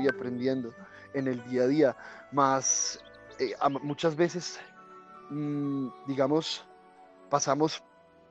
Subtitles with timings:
[0.00, 0.72] y aprendiendo
[1.14, 1.96] en el día a día,
[2.32, 3.02] más
[3.38, 4.60] eh, muchas veces,
[5.30, 6.64] mm, digamos,
[7.28, 7.82] pasamos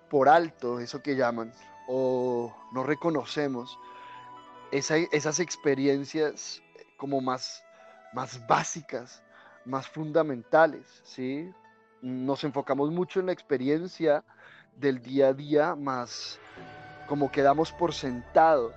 [0.10, 1.54] por alto eso que llaman
[1.88, 3.78] o no reconocemos
[4.72, 6.62] esas experiencias
[6.98, 7.64] como más,
[8.14, 9.24] más básicas,
[9.66, 11.52] más fundamentales, ¿sí?
[12.02, 14.24] Nos enfocamos mucho en la experiencia
[14.76, 16.40] del día a día, más
[17.08, 18.72] como quedamos por sentado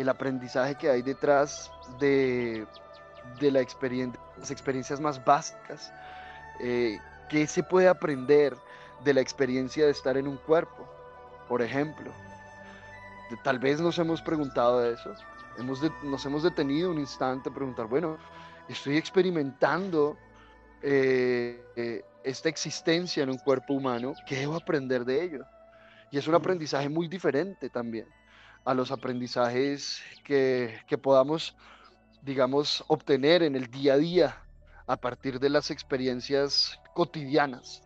[0.00, 2.66] el aprendizaje que hay detrás de,
[3.38, 3.60] de la
[4.38, 5.92] las experiencias más básicas.
[6.60, 6.98] Eh,
[7.28, 8.56] ¿Qué se puede aprender
[9.04, 10.88] de la experiencia de estar en un cuerpo?
[11.48, 12.10] Por ejemplo,
[13.44, 15.14] tal vez nos hemos preguntado eso.
[15.58, 18.16] Hemos nos hemos detenido un instante a preguntar, bueno,
[18.68, 20.16] estoy experimentando
[20.82, 25.44] eh, eh, esta existencia en un cuerpo humano, ¿qué debo aprender de ello?
[26.10, 28.06] Y es un aprendizaje muy diferente también
[28.64, 31.56] a los aprendizajes que, que podamos,
[32.22, 34.42] digamos, obtener en el día a día
[34.86, 37.82] a partir de las experiencias cotidianas.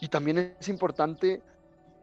[0.00, 1.42] Y también es importante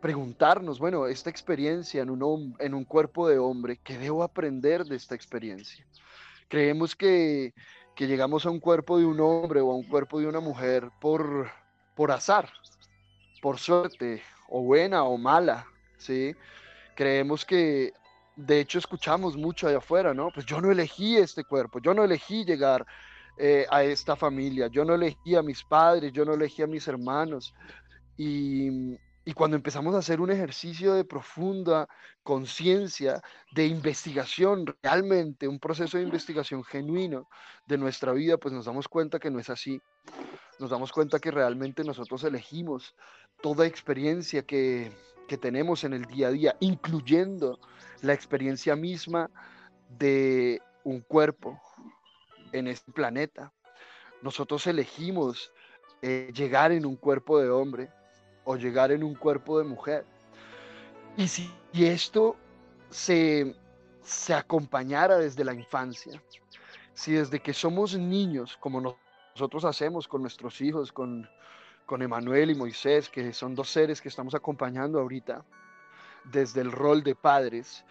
[0.02, 4.95] preguntarnos, bueno, esta experiencia en un, en un cuerpo de hombre, ¿qué debo aprender de
[4.95, 5.86] esta experiencia?
[6.47, 7.53] Creemos que,
[7.95, 10.89] que llegamos a un cuerpo de un hombre o a un cuerpo de una mujer
[10.99, 11.49] por,
[11.95, 12.49] por azar,
[13.41, 16.36] por suerte, o buena o mala, ¿sí?
[16.95, 17.93] Creemos que,
[18.35, 20.29] de hecho, escuchamos mucho allá afuera, ¿no?
[20.33, 22.85] Pues yo no elegí este cuerpo, yo no elegí llegar
[23.37, 26.87] eh, a esta familia, yo no elegí a mis padres, yo no elegí a mis
[26.87, 27.53] hermanos.
[28.17, 31.87] Y, y cuando empezamos a hacer un ejercicio de profunda
[32.23, 33.21] conciencia,
[33.53, 37.27] de investigación, realmente un proceso de investigación genuino
[37.67, 39.81] de nuestra vida, pues nos damos cuenta que no es así.
[40.59, 42.95] Nos damos cuenta que realmente nosotros elegimos
[43.41, 44.91] toda experiencia que,
[45.27, 47.59] que tenemos en el día a día, incluyendo
[48.02, 49.30] la experiencia misma
[49.97, 51.59] de un cuerpo
[52.52, 53.53] en este planeta.
[54.22, 55.52] Nosotros elegimos
[56.02, 57.89] eh, llegar en un cuerpo de hombre
[58.44, 60.05] o llegar en un cuerpo de mujer.
[61.17, 62.36] Y si esto
[62.89, 63.55] se,
[64.03, 66.21] se acompañara desde la infancia,
[66.93, 68.95] si desde que somos niños, como
[69.33, 71.27] nosotros hacemos con nuestros hijos, con,
[71.86, 75.43] con Emanuel y Moisés, que son dos seres que estamos acompañando ahorita,
[76.25, 77.83] desde el rol de padres,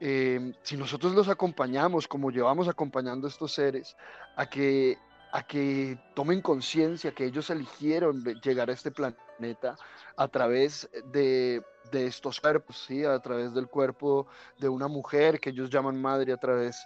[0.00, 3.96] eh, si nosotros los acompañamos como llevamos acompañando a estos seres
[4.36, 4.96] a que
[5.32, 9.76] a que tomen conciencia que ellos eligieron llegar a este planeta
[10.16, 11.62] a través de,
[11.92, 13.04] estos cuerpos, ¿sí?
[13.04, 14.26] a través del cuerpo
[14.58, 16.82] de una mujer que ellos llaman madre, a través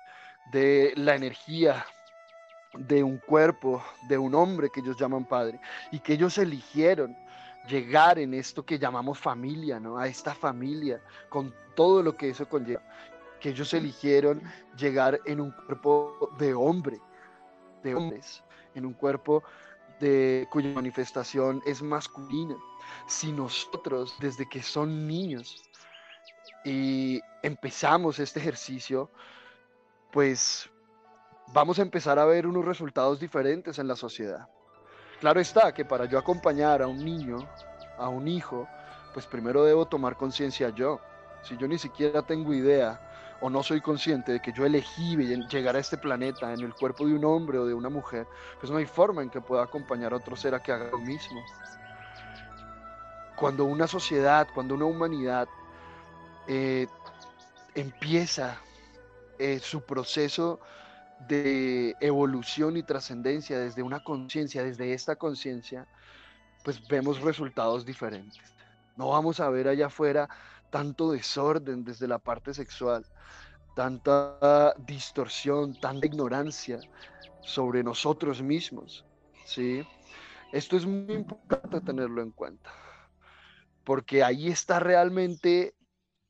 [0.53, 1.85] de la energía
[2.75, 5.61] de un cuerpo, de un hombre que ellos llaman padre,
[5.91, 7.17] y que ellos eligieron
[7.69, 9.99] llegar en esto que llamamos familia, ¿no?
[9.99, 12.83] A esta familia, con todo lo que eso conlleva,
[13.41, 14.43] que ellos eligieron
[14.77, 17.01] llegar en un cuerpo de hombre,
[17.83, 18.43] de hombres,
[18.75, 19.43] en un cuerpo
[20.01, 22.57] de cuya manifestación es masculina.
[23.07, 25.63] Si nosotros desde que son niños
[26.65, 29.11] y empezamos este ejercicio,
[30.11, 30.69] pues
[31.53, 34.49] vamos a empezar a ver unos resultados diferentes en la sociedad.
[35.21, 37.47] Claro está que para yo acompañar a un niño,
[37.99, 38.67] a un hijo,
[39.13, 41.01] pues primero debo tomar conciencia yo.
[41.43, 43.01] Si yo ni siquiera tengo idea
[43.41, 47.07] o no soy consciente de que yo elegí llegar a este planeta en el cuerpo
[47.07, 48.27] de un hombre o de una mujer,
[48.61, 50.99] pues no hay forma en que pueda acompañar a otro ser a que haga lo
[50.99, 51.43] mismo.
[53.37, 55.49] Cuando una sociedad, cuando una humanidad
[56.47, 56.87] eh,
[57.75, 58.61] empieza
[59.39, 60.61] eh, su proceso
[61.29, 65.87] de evolución y trascendencia desde una conciencia, desde esta conciencia,
[66.65, 68.41] pues vemos resultados diferentes.
[68.97, 70.29] No vamos a ver allá afuera
[70.71, 73.05] tanto desorden desde la parte sexual,
[73.75, 76.81] tanta distorsión, tanta ignorancia
[77.43, 79.05] sobre nosotros mismos,
[79.45, 79.87] ¿sí?
[80.53, 82.71] Esto es muy importante tenerlo en cuenta,
[83.85, 85.75] porque ahí está realmente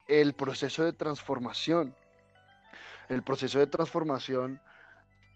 [0.07, 1.95] el proceso de transformación.
[3.09, 4.61] El proceso de transformación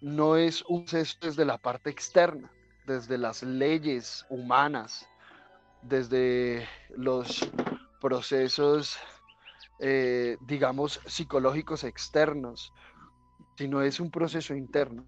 [0.00, 2.50] no es un proceso desde la parte externa,
[2.86, 5.08] desde las leyes humanas,
[5.82, 7.48] desde los
[8.00, 8.98] procesos,
[9.80, 12.72] eh, digamos, psicológicos externos,
[13.56, 15.06] sino es un proceso interno,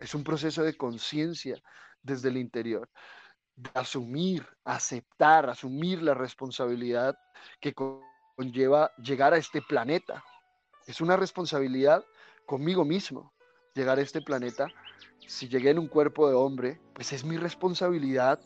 [0.00, 1.62] es un proceso de conciencia
[2.02, 2.88] desde el interior,
[3.56, 7.16] de asumir, aceptar, asumir la responsabilidad
[7.60, 7.74] que
[8.36, 10.22] conlleva llegar a este planeta.
[10.86, 12.04] Es una responsabilidad
[12.46, 13.33] conmigo mismo,
[13.74, 14.68] llegar a este planeta.
[15.26, 18.40] Si llegué en un cuerpo de hombre, pues es mi responsabilidad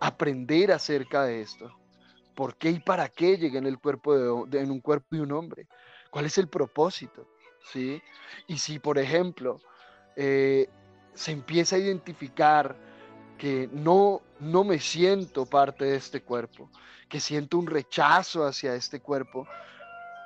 [0.00, 1.74] aprender acerca de esto.
[2.34, 5.32] ¿Por qué y para qué llegué en, el cuerpo de, en un cuerpo de un
[5.32, 5.66] hombre?
[6.10, 7.26] ¿Cuál es el propósito?
[7.72, 8.02] ¿sí?
[8.46, 9.60] Y si, por ejemplo,
[10.16, 10.68] eh,
[11.14, 12.76] se empieza a identificar
[13.38, 16.70] que no, no me siento parte de este cuerpo,
[17.08, 19.46] que siento un rechazo hacia este cuerpo,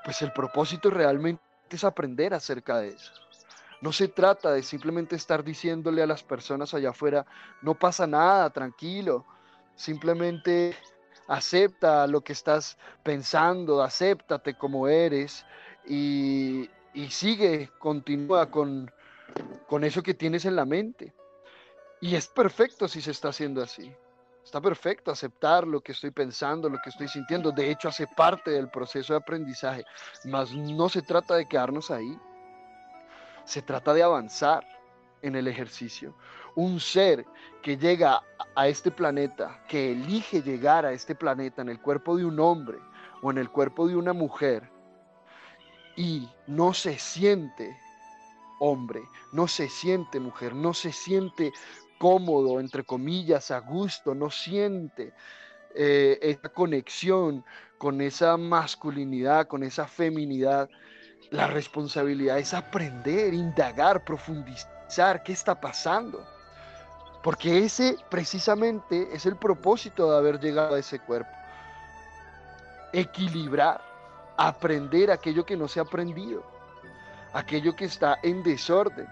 [0.05, 3.13] pues el propósito realmente es aprender acerca de eso.
[3.81, 7.27] No se trata de simplemente estar diciéndole a las personas allá afuera,
[7.63, 9.25] no pasa nada, tranquilo,
[9.75, 10.77] simplemente
[11.29, 15.47] acepta lo que estás pensando, acéptate como eres
[15.87, 16.69] y,
[17.09, 18.91] sigue, continúa con,
[19.67, 21.15] con eso que tienes en la mente.
[22.01, 23.95] Y es perfecto si se está haciendo así.
[24.45, 27.53] Está perfecto aceptar lo que estoy pensando, lo que estoy sintiendo.
[27.53, 29.85] De hecho, hace parte del proceso de aprendizaje.
[30.25, 32.19] Mas no se trata de quedarnos ahí.
[33.51, 34.65] Se trata de avanzar
[35.23, 36.15] en el ejercicio.
[36.55, 37.27] Un ser
[37.63, 38.23] que llega
[38.55, 42.79] a este planeta, que elige llegar a este planeta en el cuerpo de un hombre
[43.23, 44.71] o en el cuerpo de una mujer
[45.97, 47.77] y no se siente
[48.61, 49.03] hombre,
[49.33, 51.53] no se siente mujer, no se siente
[51.99, 55.13] cómodo, entre comillas, a gusto, no siente
[55.75, 57.45] eh, esa conexión
[57.79, 60.71] con esa masculinidad, con esa feminidad.
[61.31, 66.25] La responsabilidad es aprender, indagar, profundizar qué está pasando.
[67.23, 71.31] Porque ese precisamente es el propósito de haber llegado a ese cuerpo.
[72.93, 73.81] Equilibrar,
[74.37, 76.43] aprender aquello que no se ha aprendido,
[77.33, 79.09] aquello que está en desorden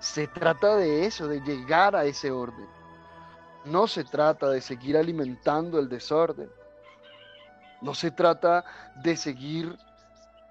[0.00, 2.66] se trata de eso, de llegar a ese orden.
[3.66, 6.50] No se trata de seguir alimentando el desorden.
[7.82, 8.64] No se trata
[8.96, 9.78] de seguir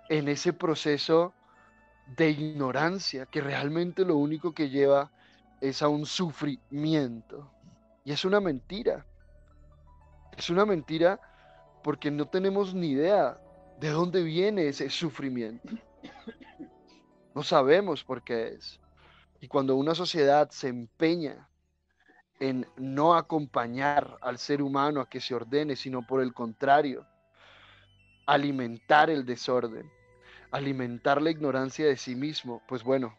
[0.10, 1.34] en ese proceso
[2.18, 5.12] de ignorancia que realmente lo único que lleva
[5.62, 7.52] es a un sufrimiento.
[8.04, 9.06] Y es una mentira.
[10.36, 11.20] Es una mentira
[11.84, 13.40] porque no tenemos ni idea
[13.80, 15.70] de dónde viene ese sufrimiento.
[17.36, 18.80] No sabemos por qué es.
[19.40, 21.48] Y cuando una sociedad se empeña
[22.40, 27.06] en no acompañar al ser humano a que se ordene, sino por el contrario,
[28.26, 29.90] alimentar el desorden,
[30.52, 33.16] alimentar la ignorancia de sí mismo, pues bueno,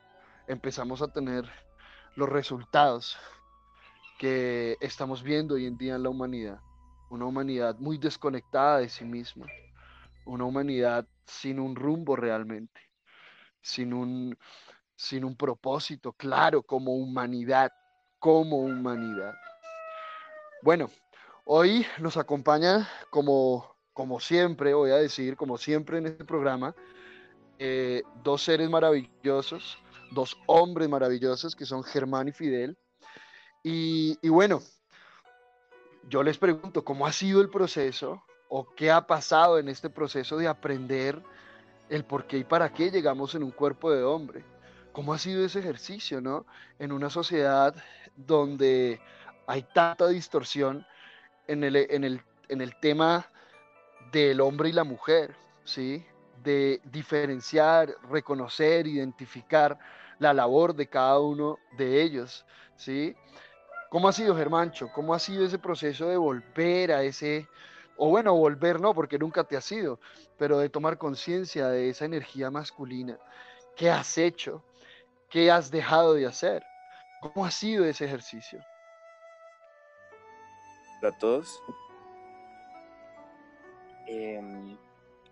[0.46, 1.50] empezamos a tener
[2.16, 3.16] los resultados
[4.18, 6.60] que estamos viendo hoy en día en la humanidad.
[7.08, 9.46] Una humanidad muy desconectada de sí misma,
[10.24, 12.80] una humanidad sin un rumbo realmente,
[13.62, 14.36] sin un,
[14.94, 17.72] sin un propósito claro como humanidad,
[18.18, 19.34] como humanidad.
[20.62, 20.90] Bueno,
[21.44, 26.74] hoy nos acompaña como, como siempre, voy a decir, como siempre en este programa,
[27.60, 29.78] eh, dos seres maravillosos,
[30.10, 32.78] dos hombres maravillosos que son Germán y Fidel.
[33.62, 34.62] Y, bueno,
[36.08, 40.38] yo les pregunto, ¿cómo ha sido el proceso o qué ha pasado en este proceso
[40.38, 41.22] de aprender
[41.90, 44.42] el por qué y para qué llegamos en un cuerpo de hombre?
[44.92, 46.46] cómo ha sido ese ejercicio, ¿no?
[46.78, 47.74] En una sociedad
[48.16, 49.00] donde
[49.46, 50.86] hay tanta distorsión
[51.46, 53.30] en el, en el, en el tema
[54.12, 56.04] del hombre y la mujer, ¿sí?
[56.42, 59.78] De diferenciar, reconocer, identificar
[60.18, 62.44] la labor de cada uno de ellos,
[62.76, 63.14] ¿sí?
[63.90, 64.90] ¿Cómo ha sido, Germancho?
[64.94, 67.48] ¿Cómo ha sido ese proceso de volver a ese,
[67.96, 69.98] o bueno, volver no, porque nunca te ha sido,
[70.38, 73.18] pero de tomar conciencia de esa energía masculina?
[73.76, 74.62] ¿Qué has hecho?
[75.28, 76.62] ¿Qué has dejado de hacer?
[77.20, 78.64] ¿Cómo ha sido ese ejercicio?
[81.02, 81.62] Hola todos.
[84.06, 84.76] Em,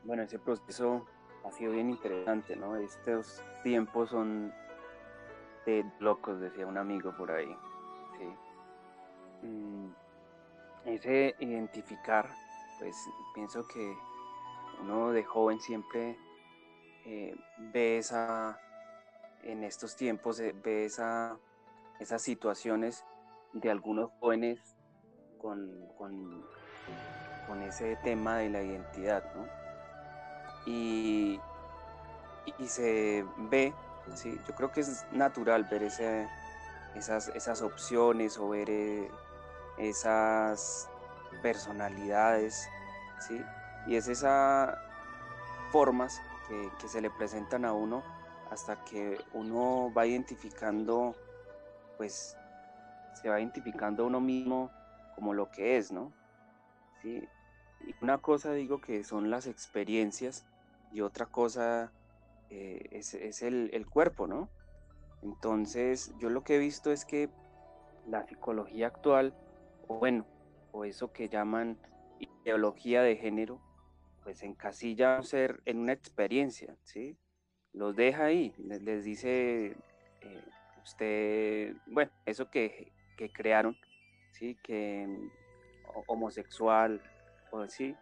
[0.09, 1.07] bueno, ese proceso
[1.45, 2.77] ha sido bien interesante, ¿no?
[2.77, 4.53] Estos tiempos son
[5.67, 7.55] de locos, decía un amigo por ahí.
[9.43, 9.91] Mm,
[10.87, 12.27] ese identificar,
[12.79, 12.97] pues
[13.35, 13.95] pienso que
[14.81, 16.19] uno de joven siempre
[17.05, 17.37] eh,
[17.73, 18.59] ve esa
[19.43, 21.37] en estos tiempos ve esa,
[22.01, 23.05] esas situaciones
[23.53, 24.59] de algunos jóvenes
[25.39, 26.43] con, con,
[27.63, 29.68] ese tema de la identidad, ¿no?
[30.67, 31.41] Y,
[32.67, 33.73] se ve,
[34.15, 34.39] ¿sí?
[34.47, 36.29] yo creo que es natural ver ese,
[36.95, 39.11] esas, esas opciones o ver eh,
[39.79, 40.89] esas
[41.41, 42.69] personalidades,
[43.27, 43.43] ¿sí?
[43.87, 44.77] Y es esas
[45.73, 48.03] formas que, que se le presentan a uno
[48.51, 51.15] hasta que uno va identificando,
[51.97, 52.37] pues
[53.15, 54.71] se va identificando uno mismo
[55.15, 56.13] como lo que es, ¿no?
[57.03, 57.29] ¿Sí?
[58.01, 60.47] Una cosa digo que son las experiencias
[60.93, 61.93] y otra cosa
[62.51, 64.49] eh, es, el, el, cuerpo, ¿no?
[65.23, 67.29] Entonces yo lo que he visto es que
[68.07, 69.35] la psicología actual,
[69.87, 70.27] o bueno,
[70.73, 71.79] o eso que llaman
[72.19, 73.61] ideología de género,
[74.23, 77.17] pues encasilla a un ser en una experiencia, ¿sí?
[77.73, 79.77] los deja ahí, les, dice,
[80.21, 80.45] eh,
[80.83, 83.77] usted, bueno, eso que, que crearon,
[84.33, 84.57] ¿sí?
[84.63, 85.31] Que mm,
[86.07, 87.01] homosexual,
[87.51, 87.95] o así,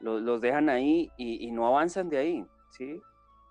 [0.00, 3.00] los, los dejan ahí y, no avanzan de ahí, ¿sí?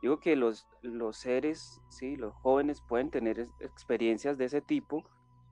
[0.02, 2.16] Digo que los, los seres, ¿sí?
[2.16, 5.04] Los jóvenes pueden tener experiencias de ese tipo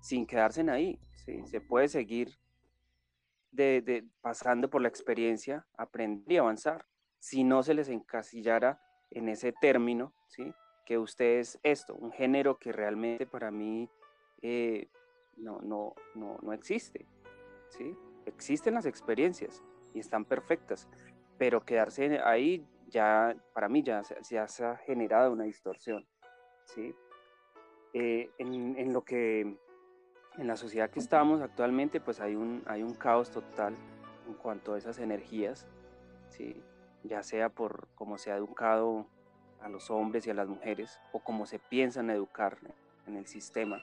[0.01, 1.45] sin quedarse ahí, ¿sí?
[1.45, 2.37] Se puede seguir
[3.51, 6.85] de, de, pasando por la experiencia, aprender y avanzar,
[7.19, 10.53] si no se les encasillara en ese término, ¿sí?
[10.85, 13.89] Que usted es esto, un género que realmente para mí
[14.41, 14.89] eh,
[15.35, 17.05] no, no, no, no existe,
[17.69, 17.95] ¿sí?
[18.25, 19.61] Existen las experiencias
[19.97, 20.87] y están perfectas,
[21.37, 26.07] pero quedarse ahí ya, para mí ya, ya se ha generado una distorsión,
[26.65, 26.95] ¿sí?
[27.93, 32.83] Eh, en, en, lo que, en la sociedad que estamos actualmente, pues hay un, hay
[32.83, 33.75] un caos total
[34.27, 35.67] en cuanto a esas energías,
[36.29, 36.63] ¿sí?
[37.03, 39.07] ya sea por cómo se ha educado
[39.61, 42.57] a los hombres y a las mujeres o cómo se piensan educar
[43.07, 43.81] en el sistema,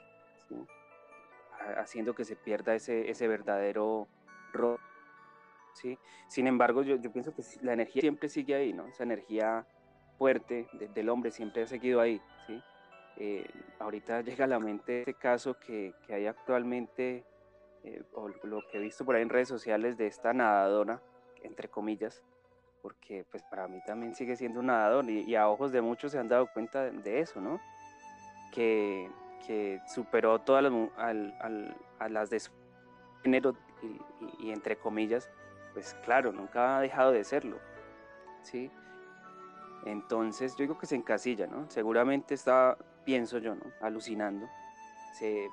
[1.77, 4.07] haciendo que se pierda ese, ese verdadero
[4.53, 4.79] rol.
[5.75, 5.97] ¿Sí?
[6.27, 8.87] Sin embargo, yo, pienso que la energía siempre sigue ahí, ¿no?
[8.87, 9.65] esa energía
[10.17, 12.21] fuerte del hombre siempre ha seguido ahí.
[12.47, 12.61] ¿sí?
[13.17, 13.45] Eh,
[13.79, 17.25] ahorita llega a la mente este caso que, que hay actualmente,
[17.83, 21.01] eh, o lo que he visto por ahí en redes sociales de esta nadadora,
[21.43, 22.23] entre comillas,
[22.81, 26.19] porque pues para mí también sigue siendo un nadador y, a ojos de muchos se
[26.19, 27.59] han dado cuenta de, eso, ¿no?
[28.51, 29.09] Que,
[29.45, 30.73] que superó todas las,
[31.99, 32.51] a las de su
[33.23, 33.55] género
[34.39, 35.29] y, entre comillas,
[35.75, 37.59] pues claro, nunca ha dejado de serlo,
[38.41, 38.71] ¿sí?
[39.85, 41.69] Entonces yo digo que se encasilla, ¿no?
[41.69, 43.65] Seguramente estaba, pienso yo, ¿no?
[43.81, 44.47] Alucinando,
[45.13, 45.47] se,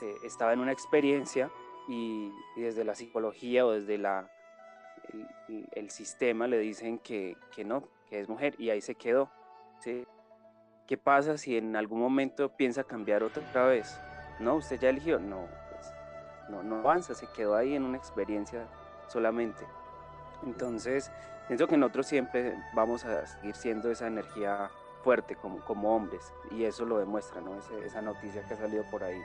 [0.00, 1.50] se estaba en una experiencia
[1.88, 4.28] y, y desde la psicología o desde la
[5.72, 9.30] el, sistema le dicen que, que, no, que es mujer y ahí se quedó.
[9.80, 10.06] ¿sí?
[10.86, 14.00] ¿Qué pasa si en algún momento piensa cambiar otra vez?
[14.40, 15.92] No, usted ya eligió, no, pues,
[16.48, 18.66] no, no avanza, se quedó ahí en una experiencia
[19.08, 19.64] solamente.
[20.44, 21.10] Entonces,
[21.48, 24.70] pienso que nosotros siempre vamos a seguir siendo esa energía
[25.02, 27.56] fuerte como, como hombres y eso lo demuestra, ¿no?
[27.84, 29.20] esa noticia que ha salido por ahí.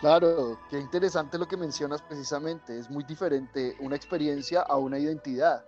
[0.00, 2.78] Claro, qué interesante lo que mencionas precisamente.
[2.78, 5.64] Es muy diferente una experiencia a una identidad.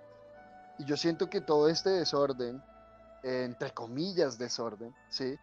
[0.79, 2.63] Y yo siento que todo este desorden,
[3.23, 5.39] entre comillas desorden, ¿sí?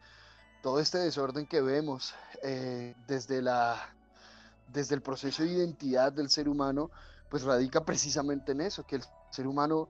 [0.61, 3.94] Todo este desorden que vemos eh, desde, la,
[4.67, 6.91] desde el proceso de identidad del ser humano,
[7.29, 9.89] pues radica precisamente en eso, que el ser humano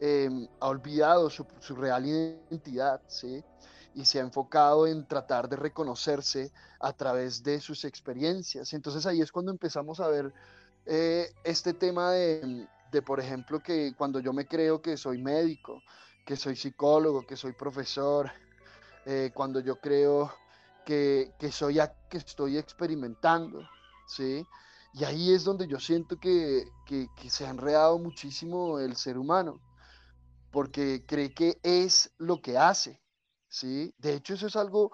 [0.00, 3.44] em, ha olvidado su, su real identidad, ¿sí?
[3.94, 8.72] y se ha enfocado en tratar de reconocerse a través de sus experiencias.
[8.72, 10.32] Entonces ahí es cuando empezamos a ver
[10.86, 12.68] eh, este tema de,
[13.06, 15.82] por ejemplo, que cuando yo me creo que soy médico,
[16.26, 18.30] que soy psicólogo, que soy profesor,
[19.06, 20.32] eh, cuando yo creo
[20.84, 21.78] que, soy
[22.08, 23.60] que estoy experimentando,
[24.06, 24.46] ¿sí?
[24.92, 29.60] Y ahí es donde yo siento que, que se ha enredado muchísimo el ser humano,
[30.54, 33.02] porque cree que es lo que hace,
[33.48, 33.92] ¿sí?
[33.98, 34.92] De hecho, eso es algo,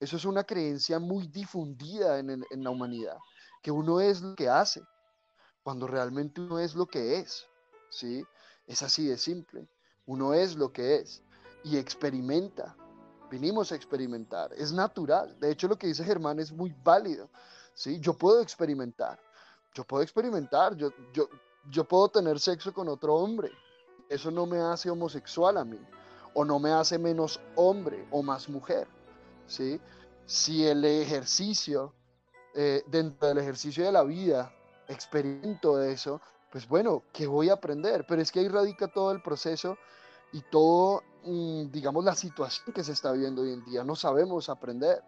[0.00, 3.16] eso es una creencia muy difundida en, la humanidad,
[3.62, 4.82] que uno es lo que hace,
[5.62, 7.46] cuando realmente uno es lo que es,
[7.88, 8.24] ¿sí?
[8.66, 9.68] Es así de simple,
[10.06, 11.22] uno es lo que es
[11.62, 12.76] y experimenta,
[13.30, 17.30] vinimos a experimentar, es natural, de hecho lo que dice Germán es muy válido,
[17.76, 18.00] ¿sí?
[18.00, 19.20] Yo puedo experimentar,
[19.74, 21.28] yo puedo experimentar, yo, yo,
[21.70, 23.52] yo puedo tener sexo con otro hombre,
[24.08, 25.78] eso no me hace homosexual a mí,
[26.34, 28.88] o no me hace menos hombre o más mujer.
[29.46, 29.80] ¿sí?
[30.24, 31.92] Si el ejercicio,
[32.54, 34.52] eh, dentro del ejercicio de la vida,
[34.88, 38.06] experimento eso, pues bueno, ¿qué voy a aprender?
[38.08, 39.76] Pero es que ahí radica todo el proceso
[40.32, 43.84] y todo, mm, digamos, la situación que se está viviendo hoy en día.
[43.84, 45.02] No sabemos aprender,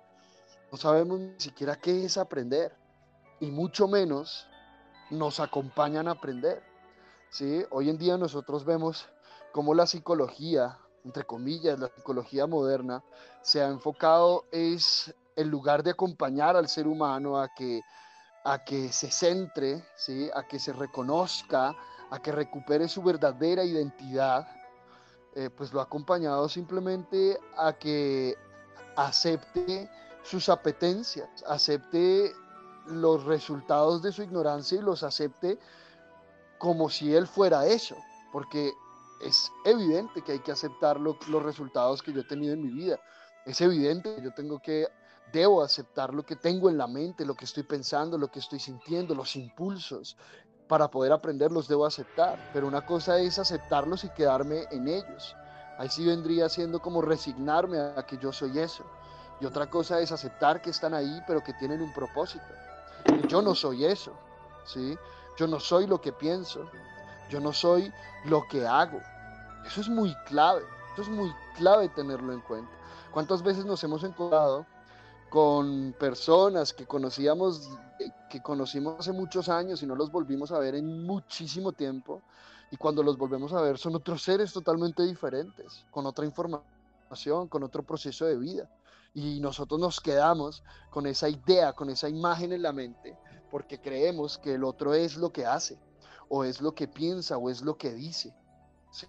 [0.70, 2.76] no sabemos ni siquiera qué es aprender
[3.40, 4.46] y mucho menos
[5.10, 6.62] nos acompañan a aprender.
[7.30, 7.64] ¿sí?
[7.70, 9.08] Hoy en día nosotros vemos
[9.52, 13.02] cómo la psicología entre comillas, la psicología moderna,
[13.42, 17.80] se ha enfocado es el lugar de acompañar al ser humano a que,
[18.44, 20.28] a que se centre, ¿sí?
[20.34, 21.75] a que se reconozca,
[22.10, 24.46] a que recupere su verdadera identidad,
[25.34, 28.37] eh, pues lo ha acompañado simplemente a que
[28.96, 29.88] acepte
[30.28, 32.35] sus apetencias, acepte
[32.87, 35.58] los resultados de su ignorancia y los acepte
[36.58, 37.97] como si él fuera eso,
[38.32, 38.73] porque
[39.23, 43.00] es evidente que hay que aceptar los resultados que yo he tenido en mi vida.
[43.47, 44.87] Es evidente que yo tengo que,
[45.32, 48.58] debo aceptar lo que tengo en la mente, lo que estoy pensando, lo que estoy
[48.58, 50.16] sintiendo, los impulsos.
[50.68, 55.35] para poder aprenderlos debo aceptar, pero una cosa es aceptarlos y quedarme en ellos.
[55.78, 58.85] Ahí sí vendría siendo como resignarme a que yo soy eso.
[59.40, 62.47] Y otra cosa es aceptar que están ahí, pero que tienen un propósito.
[63.28, 64.12] yo no soy eso,
[64.64, 64.97] ¿sí?
[65.37, 66.68] Yo no soy lo que pienso,
[67.30, 67.92] yo no soy
[68.25, 69.00] lo que hago.
[69.64, 72.71] Eso es muy clave, eso es muy clave tenerlo en cuenta.
[73.12, 74.66] ¿Cuántas veces nos hemos encontrado
[75.30, 77.71] con personas que conocíamos,
[78.28, 82.23] que conocimos hace muchos años y no los volvimos a ver en muchísimo tiempo?
[82.71, 87.62] Y cuando los volvemos a ver son otros seres totalmente diferentes, con otra información, con
[87.62, 88.68] otro proceso de vida.
[89.14, 93.18] Y nosotros nos quedamos con esa idea, con esa imagen en la mente,
[93.50, 95.78] porque creemos que el otro es lo que hace,
[96.28, 98.34] o es lo que piensa, o es lo que dice.
[98.92, 99.06] ¿sí?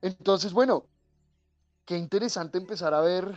[0.00, 0.84] Entonces, bueno,
[1.84, 3.34] qué interesante empezar a ver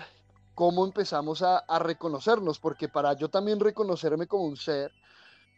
[0.54, 4.92] cómo empezamos a, a, reconocernos, porque para yo también reconocerme como un ser,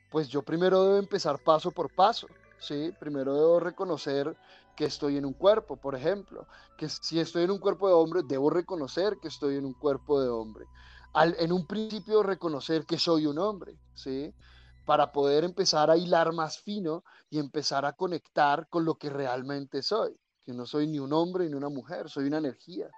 [0.09, 2.27] pues yo primero debo empezar paso por paso,
[2.63, 2.93] ¿sí?
[2.99, 4.35] Primero debo reconocer
[4.75, 8.21] que estoy en un cuerpo, por ejemplo, que si estoy en un cuerpo de hombre,
[8.27, 10.65] debo reconocer que estoy en un cuerpo de hombre.
[11.13, 14.33] Al, en un principio reconocer que soy un hombre, ¿sí?
[14.85, 19.83] Para poder empezar a hilar más fino y empezar a conectar con lo que realmente
[19.83, 22.89] soy, que no soy ni un hombre ni una mujer, soy una energía.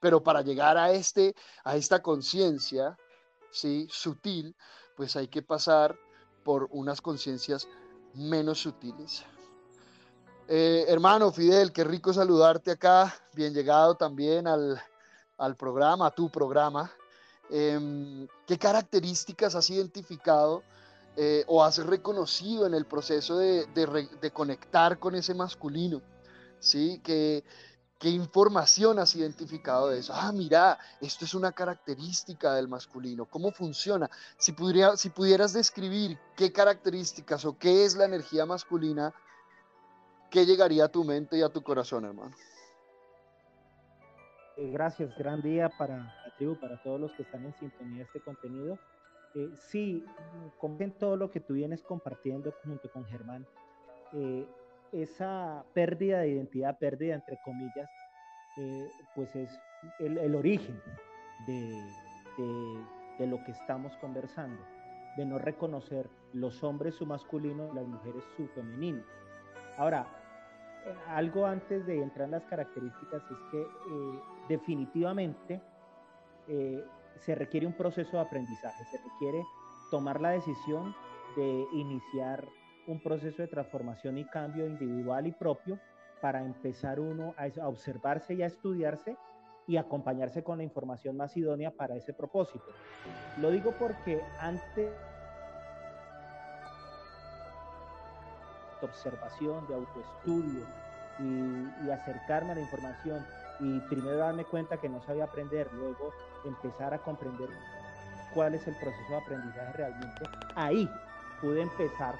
[0.00, 2.98] Pero para llegar a este a esta conciencia,
[3.50, 3.88] ¿sí?
[3.90, 4.54] sutil,
[4.94, 5.96] pues hay que pasar
[6.44, 7.66] por unas conciencias
[8.14, 9.24] menos sutiles.
[10.46, 13.14] Eh, hermano Fidel, qué rico saludarte acá.
[13.34, 16.90] Bien llegado también al, programa, a tu programa.
[17.50, 20.62] Em, ¿Qué características has identificado
[21.16, 23.66] eh, o has reconocido en el proceso de,
[24.32, 26.02] conectar con ese masculino?
[26.60, 27.00] ¿Sí?
[27.02, 27.44] ¿Qué,
[27.98, 30.12] ¿Qué información has identificado de eso?
[30.14, 33.24] Ah, mira, esto es una característica del masculino.
[33.24, 34.10] ¿Cómo funciona?
[34.36, 39.14] Si, pudiera, si pudieras describir qué características o qué es la energía masculina,
[40.30, 42.34] ¿qué llegaría a tu mente y a tu corazón, hermano?
[44.56, 48.04] Eh, gracias, gran día para la tribu, para todos los que están en sintonía de
[48.04, 48.78] este contenido.
[49.34, 50.04] Eh, sí,
[50.58, 53.46] como en todo lo que tú vienes compartiendo junto con Germán,
[54.12, 54.46] eh,
[55.02, 57.90] esa pérdida de identidad, pérdida entre comillas,
[59.14, 59.60] pues es
[59.98, 60.80] el, origen
[61.46, 61.82] de,
[63.18, 64.62] de, lo que estamos conversando,
[65.16, 69.02] de no reconocer los hombres su masculino, las mujeres su femenino.
[69.78, 70.06] Ahora,
[71.08, 75.60] algo antes de entrar en las características es que eh, definitivamente
[76.48, 76.84] eh,
[77.20, 79.42] se requiere un proceso de aprendizaje, se requiere
[79.90, 80.94] tomar la decisión
[81.36, 82.44] de iniciar
[82.86, 85.78] un proceso de transformación y cambio individual y propio
[86.20, 89.16] para empezar uno a, observarse y a estudiarse
[89.66, 92.66] y acompañarse con la información más idónea para ese propósito.
[93.40, 94.90] Lo digo porque antes
[98.84, 100.66] observación, de autoestudio
[101.18, 103.24] y, acercarme a la información
[103.60, 106.12] y primero darme cuenta que no sabía aprender, luego
[106.44, 107.48] empezar a comprender
[108.34, 110.24] cuál es el proceso de aprendizaje realmente,
[110.56, 110.90] ahí
[111.40, 112.14] pude empezar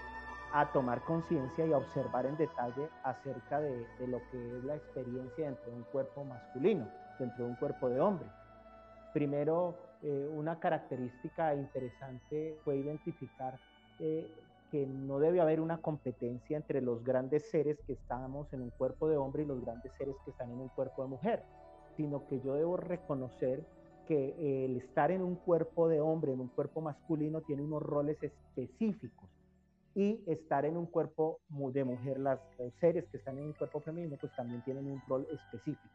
[0.55, 5.47] a tomar conciencia y a observar en detalle acerca de, lo que es la experiencia
[5.47, 6.89] dentro de un cuerpo masculino,
[7.19, 8.29] dentro de un cuerpo de hombre.
[9.13, 13.59] Primero, eh, una característica interesante fue identificar
[13.99, 14.33] eh,
[14.71, 19.09] que no debe haber una competencia entre los grandes seres que estamos en un cuerpo
[19.09, 21.43] de hombre y los grandes seres que están en un cuerpo de mujer,
[21.97, 23.65] sino que yo debo reconocer
[24.07, 28.23] que el estar en un cuerpo de hombre, en un cuerpo masculino, tiene unos roles
[28.23, 29.34] específicos
[29.95, 33.81] y estar en un cuerpo de mujer, las, los seres que están en un cuerpo
[33.81, 35.95] femenino, pues también tienen un rol específico.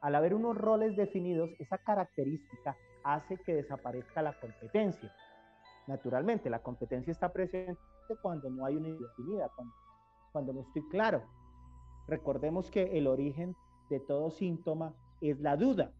[0.00, 5.12] Al haber unos roles definidos, esa característica hace que desaparezca la competencia.
[5.86, 7.78] Naturalmente, la competencia está presente
[8.22, 9.74] cuando no hay una definida, cuando,
[10.32, 11.22] cuando no estoy claro.
[12.06, 13.54] Recordemos que el origen
[13.88, 15.92] de todo síntoma es la duda.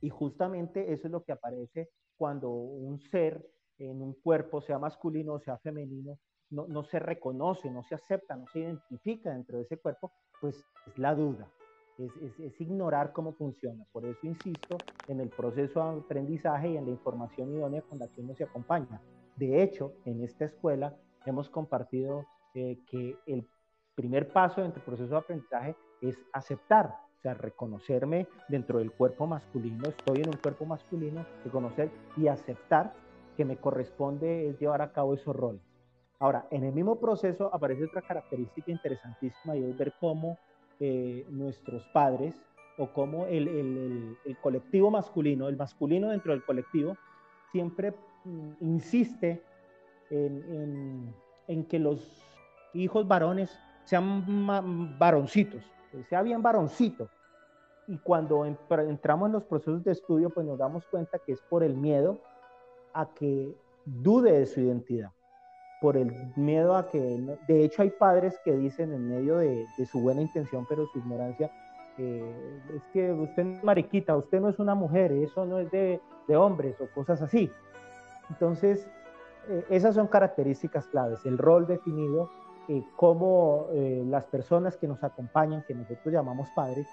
[0.00, 3.44] Y justamente eso es lo que aparece cuando un ser
[3.78, 6.18] en un cuerpo, sea masculino o sea femenino,
[6.52, 10.64] no, no, se reconoce, no se acepta, no se identifica dentro de ese cuerpo, pues
[10.86, 11.48] es la duda,
[11.98, 13.84] es, es, ignorar cómo funciona.
[13.92, 14.76] Por eso insisto
[15.08, 18.44] en el proceso de aprendizaje y en la información idónea con la que uno se
[18.44, 19.00] acompaña.
[19.36, 20.94] De hecho, en esta escuela
[21.26, 23.46] hemos compartido eh, que el
[23.94, 26.86] primer paso dentro del proceso de aprendizaje es aceptar,
[27.18, 32.92] o sea, reconocerme dentro del cuerpo masculino, estoy en un cuerpo masculino, reconocer y aceptar
[33.36, 35.71] que me corresponde es llevar a cabo esos roles.
[36.22, 40.38] Ahora, en el mismo proceso aparece otra característica interesantísima y es ver cómo
[40.78, 42.32] eh, nuestros padres
[42.78, 46.96] o cómo el, colectivo masculino, el masculino dentro del colectivo,
[47.50, 47.92] siempre
[48.24, 49.42] mm, insiste
[50.10, 52.24] en que los
[52.72, 55.64] hijos varones sean varoncitos,
[56.08, 57.08] sea bien varoncito.
[57.88, 61.64] Y cuando entramos en los procesos de estudio, pues nos damos cuenta que es por
[61.64, 62.20] el miedo
[62.92, 65.10] a que dude de su identidad,
[65.82, 66.98] por el miedo a que,
[67.46, 71.50] de hecho hay padres que dicen en medio de, su buena intención, pero su ignorancia,
[71.98, 76.36] es que usted es mariquita, usted no es una mujer, eso no es de, de
[76.36, 77.50] hombres o cosas así.
[78.30, 78.86] Entonces,
[79.48, 82.30] eh, esas son características claves, el rol definido,
[82.68, 86.86] eh, cómo eh, las personas que nos acompañan, que nosotros llamamos padres,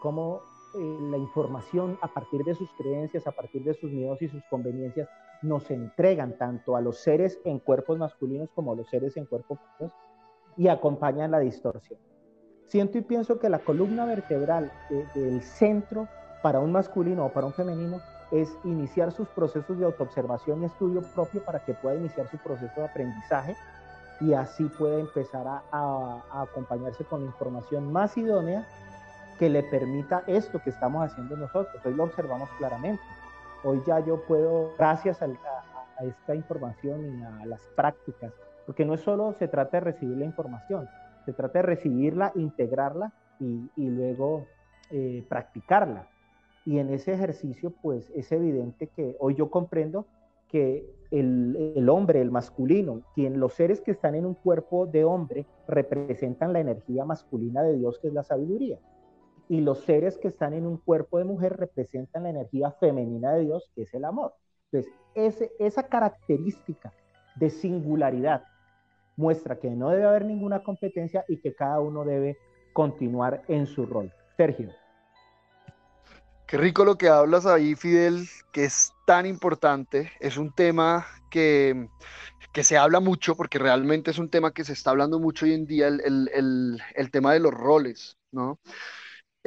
[0.00, 0.40] cómo
[0.74, 5.08] la información a partir de sus creencias, a partir de sus miedos y sus conveniencias,
[5.42, 9.58] nos entregan tanto a los seres en cuerpos masculinos como a los seres en cuerpos
[9.58, 9.98] femeninos
[10.56, 12.00] y acompañan la distorsión.
[12.66, 14.70] Siento y pienso que la columna vertebral
[15.14, 16.08] del centro
[16.42, 18.00] para un masculino o para un femenino
[18.30, 22.80] es iniciar sus procesos de autoobservación y estudio propio para que pueda iniciar su proceso
[22.80, 23.56] de aprendizaje
[24.20, 28.66] y así pueda empezar a, acompañarse con la información más idónea
[29.38, 31.80] que le permita esto que estamos haciendo nosotros.
[31.84, 33.02] Hoy lo observamos claramente.
[33.64, 35.28] Hoy ya yo puedo, gracias a,
[36.00, 38.32] esta información y a las prácticas,
[38.66, 40.88] porque no es solo se trata de recibir la información,
[41.24, 44.46] se trata de recibirla, integrarla y, luego
[44.90, 46.06] eh, practicarla.
[46.64, 50.06] Y en ese ejercicio, pues es evidente que hoy yo comprendo
[50.48, 55.04] que el, el, hombre, el masculino, quien los seres que están en un cuerpo de
[55.04, 58.78] hombre representan la energía masculina de Dios, que es la sabiduría.
[59.48, 63.44] Y los seres que están en un cuerpo de mujer representan la energía femenina de
[63.44, 64.34] Dios, que es el amor.
[64.70, 66.92] Entonces, ese, esa característica
[67.36, 68.44] de singularidad
[69.16, 72.36] muestra que no debe haber ninguna competencia y que cada uno debe
[72.72, 74.12] continuar en su rol.
[74.36, 74.70] Sergio.
[76.46, 80.12] Qué rico lo que hablas ahí, Fidel, que es tan importante.
[80.18, 81.88] Es un tema que,
[82.54, 85.66] se habla mucho, porque realmente es un tema que se está hablando mucho hoy en
[85.66, 88.58] día, el, tema de los roles, ¿no?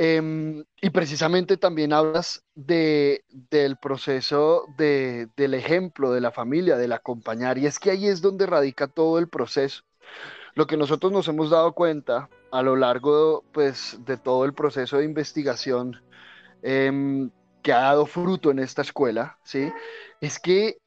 [0.04, 6.94] Em, y precisamente también hablas de, del proceso de, del ejemplo, de la familia, del
[6.94, 9.84] acompañar, y es que ahí es donde radica todo el proceso.
[10.56, 14.98] Lo que nosotros nos hemos dado cuenta a lo largo pues, de todo el proceso
[14.98, 16.02] de investigación
[16.62, 17.32] Em,
[17.64, 19.72] que ha dado fruto en esta escuela, ¿sí?
[20.20, 20.78] Es que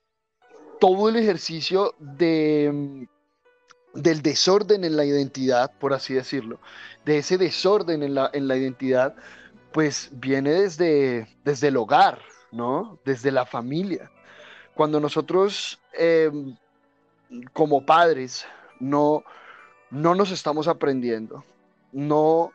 [0.81, 3.07] todo el ejercicio de, em,
[3.95, 6.61] del desorden en la identidad, por así decirlo,
[7.05, 9.15] de ese desorden en la, en la identidad,
[9.73, 12.19] pues viene desde, desde el hogar,
[12.53, 12.99] ¿no?
[13.05, 14.11] Desde la familia.
[14.75, 16.57] Cuando nosotros em,
[17.53, 18.47] como padres
[18.81, 19.25] no,
[19.91, 21.45] no nos estamos aprendiendo,
[21.93, 22.53] no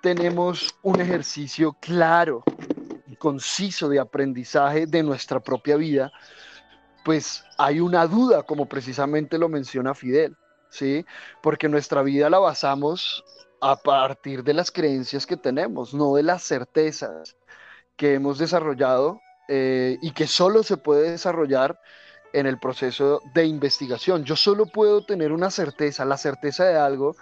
[0.00, 2.42] tenemos un ejercicio claro
[3.06, 6.12] y conciso de aprendizaje de nuestra propia vida,
[7.04, 10.36] pues hay una duda, como precisamente lo menciona Fidel,
[10.70, 11.04] ¿sí?
[11.42, 13.24] Porque nuestra vida la basamos
[13.60, 17.36] a partir de las creencias que tenemos, no de las certezas
[17.96, 21.78] que hemos desarrollado eh, y que solo se puede desarrollar
[22.32, 24.24] en el proceso de investigación.
[24.24, 27.16] Yo solo puedo tener una certeza, la certeza de algo,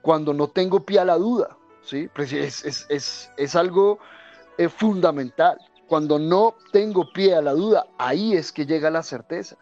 [0.00, 2.08] cuando no tengo pie a la duda, ¿sí?
[2.14, 3.98] Pues es, algo
[4.58, 5.58] eh, fundamental.
[5.86, 9.56] Cuando no tengo pie a la duda, ahí es que llega la certeza.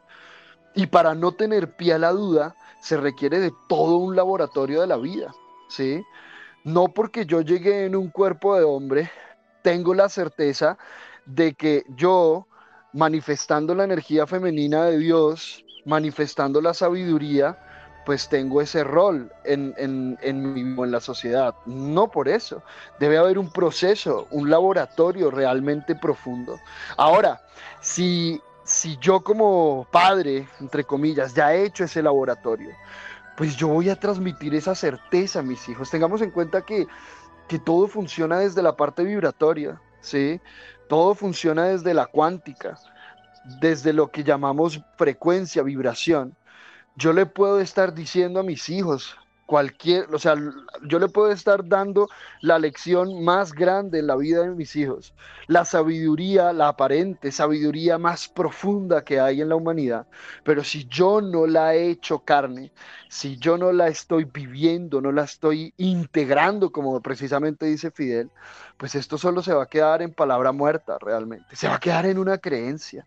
[0.74, 4.88] Y para no tener pie a la duda, se requiere de todo un laboratorio de
[4.88, 5.32] la vida,
[5.68, 6.04] ¿sí?
[6.64, 9.10] No porque yo llegué en un cuerpo de hombre,
[9.62, 10.76] tengo la certeza
[11.24, 12.48] de que yo,
[12.92, 17.56] manifestando la energía femenina de Dios, manifestando la sabiduría,
[18.04, 21.54] pues tengo ese rol en, en, en, la sociedad.
[21.66, 22.64] No por eso.
[22.98, 26.58] Debe haber un proceso, un laboratorio realmente profundo.
[26.96, 27.40] Ahora,
[27.80, 28.40] si,
[28.72, 32.70] si yo como padre, entre comillas, ya he hecho ese laboratorio,
[33.37, 35.90] pues yo voy a transmitir esa certeza a mis hijos.
[35.90, 36.87] Tengamos en cuenta que,
[37.48, 40.40] que todo funciona desde la parte vibratoria, ¿sí?
[40.88, 42.78] Todo funciona desde la cuántica,
[43.61, 46.37] desde lo que llamamos frecuencia, vibración
[46.96, 50.35] yo le puedo estar diciendo a mis hijos cualquier, o sea,
[50.85, 52.09] yo le puedo estar dando
[52.40, 55.14] la lección más grande en la vida de mis hijos,
[55.46, 60.07] la sabiduría, la aparente sabiduría más profunda que hay en la humanidad,
[60.44, 62.72] pero si yo no la he hecho carne,
[63.09, 68.31] si yo no la estoy viviendo, no la estoy integrando, como precisamente dice Fidel,
[68.76, 72.07] pues esto solo se va a quedar en palabra muerta realmente, se va a quedar
[72.07, 73.07] en una creencia.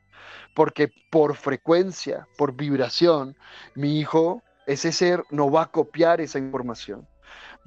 [0.55, 3.35] Porque por frecuencia, por vibración,
[3.75, 7.07] mi hijo, ese ser, no va a copiar esa información.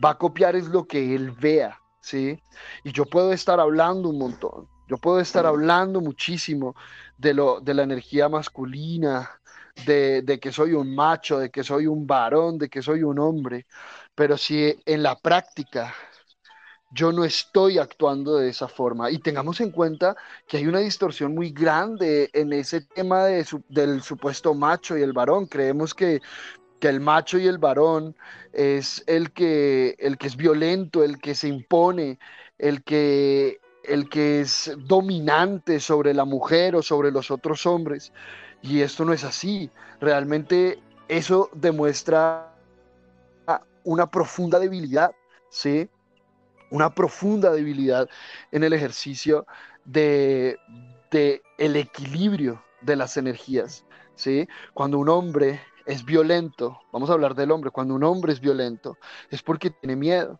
[0.02, 2.40] Va a copiar es lo que él vea, ¿sí?
[2.84, 6.74] Y yo puedo estar hablando un montón, yo puedo estar hablando muchísimo
[7.18, 9.30] de, lo, de la energía masculina,
[9.84, 13.18] de, de, que soy un macho, de que soy un varón, de que soy un
[13.18, 13.66] hombre,
[14.14, 15.94] pero si en la práctica
[16.90, 19.10] yo no estoy actuando de esa forma.
[19.10, 24.02] Y tengamos en cuenta que hay una distorsión muy grande en ese tema de del
[24.02, 25.46] supuesto macho y el varón.
[25.46, 26.20] Creemos que,
[26.78, 28.16] que, el macho y el varón
[28.52, 32.18] es el que, el que es violento, el que se impone,
[32.58, 38.12] el que, el que es dominante sobre la mujer o sobre los otros hombres.
[38.62, 39.70] Y esto no es así.
[40.00, 42.54] Realmente eso demuestra
[43.84, 45.12] una profunda debilidad,
[45.48, 45.88] ¿sí?
[46.70, 48.08] una profunda debilidad
[48.52, 49.46] en el ejercicio
[49.84, 50.58] de,
[51.56, 54.46] el equilibrio de las energías, ¿sí?
[54.74, 58.98] Cuando un hombre es violento, vamos a hablar del hombre, cuando un hombre es violento
[59.30, 60.38] es porque tiene miedo.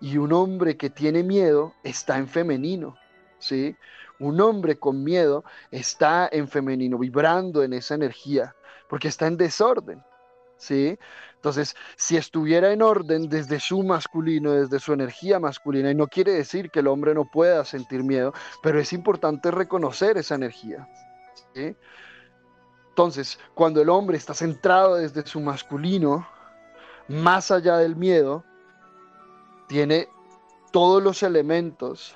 [0.00, 2.96] Y un hombre que tiene miedo está en femenino,
[3.40, 3.76] ¿sí?
[4.20, 8.54] Un hombre con miedo está en femenino, vibrando en esa energía,
[8.88, 10.02] porque está en desorden,
[10.56, 10.96] ¿sí?
[11.34, 16.32] Entonces, si estuviera en orden desde su masculino, desde su energía masculina, y no quiere
[16.32, 20.88] decir que el hombre no pueda sentir miedo, pero es importante reconocer esa energía.
[22.90, 26.26] Entonces, cuando el hombre está centrado desde su masculino,
[27.08, 28.44] más allá del miedo,
[29.68, 30.08] tiene
[30.72, 32.14] todos los elementos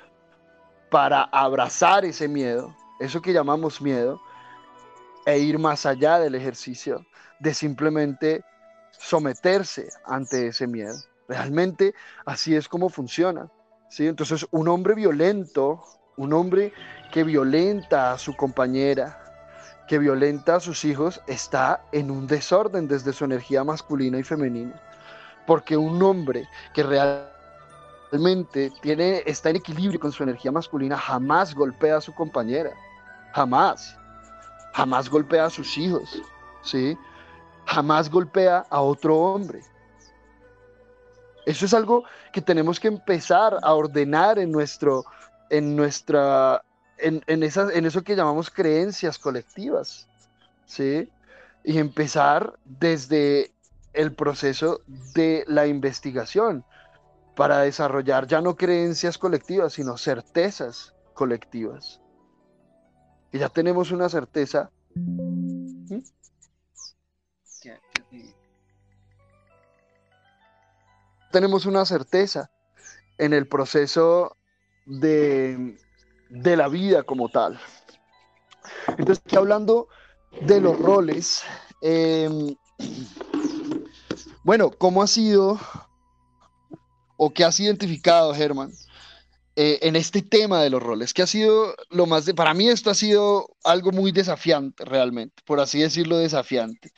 [0.91, 4.21] para abrazar ese miedo, eso que llamamos miedo,
[5.27, 7.05] e ir más allá del ejercicio
[7.41, 8.45] de simplemente
[8.93, 10.97] someterse ante ese miedo.
[11.29, 11.95] Realmente
[12.27, 13.49] así es como funciona.
[13.89, 14.07] ¿sí?
[14.07, 15.83] Entonces, un hombre violento,
[16.17, 16.73] un hombre
[17.13, 19.24] que violenta a su compañera,
[19.89, 24.81] que violenta a sus hijos, está en un desorden desde su energía masculina y femenina.
[25.47, 31.99] Porque un hombre que realmente tiene, está en equilibrio con su energía masculina jamás golpea
[31.99, 32.71] a su compañera.
[33.33, 33.97] Jamás.
[34.73, 36.23] Jamás golpea a sus hijos.
[36.63, 36.97] ¿sí?
[37.67, 39.63] jamás golpea a otro hombre.
[41.47, 45.05] Eso es algo que tenemos que empezar a ordenar en nuestro,
[45.51, 46.63] en nuestra,
[46.99, 50.09] en, en, en eso que llamamos creencias colectivas,
[50.67, 51.09] ¿sí?
[51.63, 53.53] Y empezar desde
[53.93, 54.81] el proceso
[55.15, 56.65] de la investigación
[57.37, 62.01] para desarrollar ya no creencias colectivas, sino certezas colectivas.
[63.33, 64.71] Y ya tenemos una certeza.
[71.35, 72.49] tenemos una certeza
[73.19, 74.37] en el proceso
[74.87, 75.77] de,
[76.31, 77.59] la vida como tal.
[78.89, 79.89] Entonces, aquí hablando
[80.41, 81.43] de los roles,
[81.81, 82.57] em,
[84.43, 85.59] bueno, ¿cómo ha sido
[87.17, 88.73] o qué has identificado, Germán,
[89.57, 91.15] eh, en este tema de los roles?
[91.15, 95.43] ¿Qué ha sido lo más de, para mí esto ha sido algo muy desafiante realmente,
[95.47, 96.91] por así decirlo, desafiante.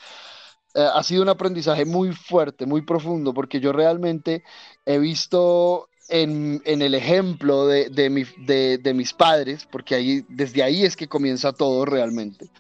[0.74, 4.42] Eh, ha sido un aprendizaje muy fuerte, muy profundo, porque yo realmente
[4.84, 11.08] he visto en, el ejemplo de, de, mis padres, porque ahí, desde ahí es que
[11.08, 12.50] comienza todo realmente.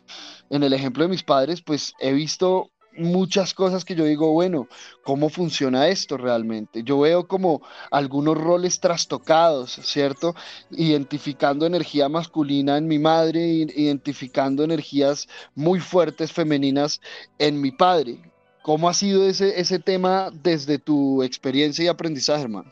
[0.50, 4.68] En el ejemplo de mis padres, pues he visto muchas cosas que yo digo, bueno,
[5.04, 6.82] ¿cómo funciona esto realmente?
[6.82, 10.34] Yo veo como algunos roles trastocados, ¿cierto?
[10.70, 17.00] Identificando energía masculina en mi madre, identificando energías muy fuertes femeninas
[17.38, 18.18] en mi padre.
[18.62, 22.70] ¿Cómo ha sido ese, ese tema desde tu experiencia y aprendizaje, hermano?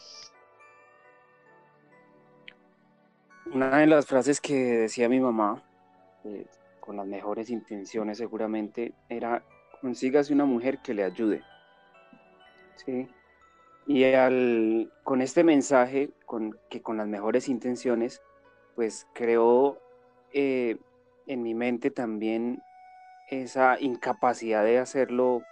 [3.55, 5.62] Una de las frases que decía mi mamá,
[6.25, 6.45] eh,
[6.81, 9.45] con las mejores intenciones seguramente, era
[9.81, 11.45] consígase una mujer que le ayude.
[12.75, 13.09] ¿sí?
[13.87, 18.23] Y al, con este mensaje, con, que con las mejores intenciones,
[18.75, 19.79] pues creó
[20.33, 20.79] eh,
[21.29, 22.61] en mi mente también
[23.31, 25.43] esa incapacidad de hacerlo,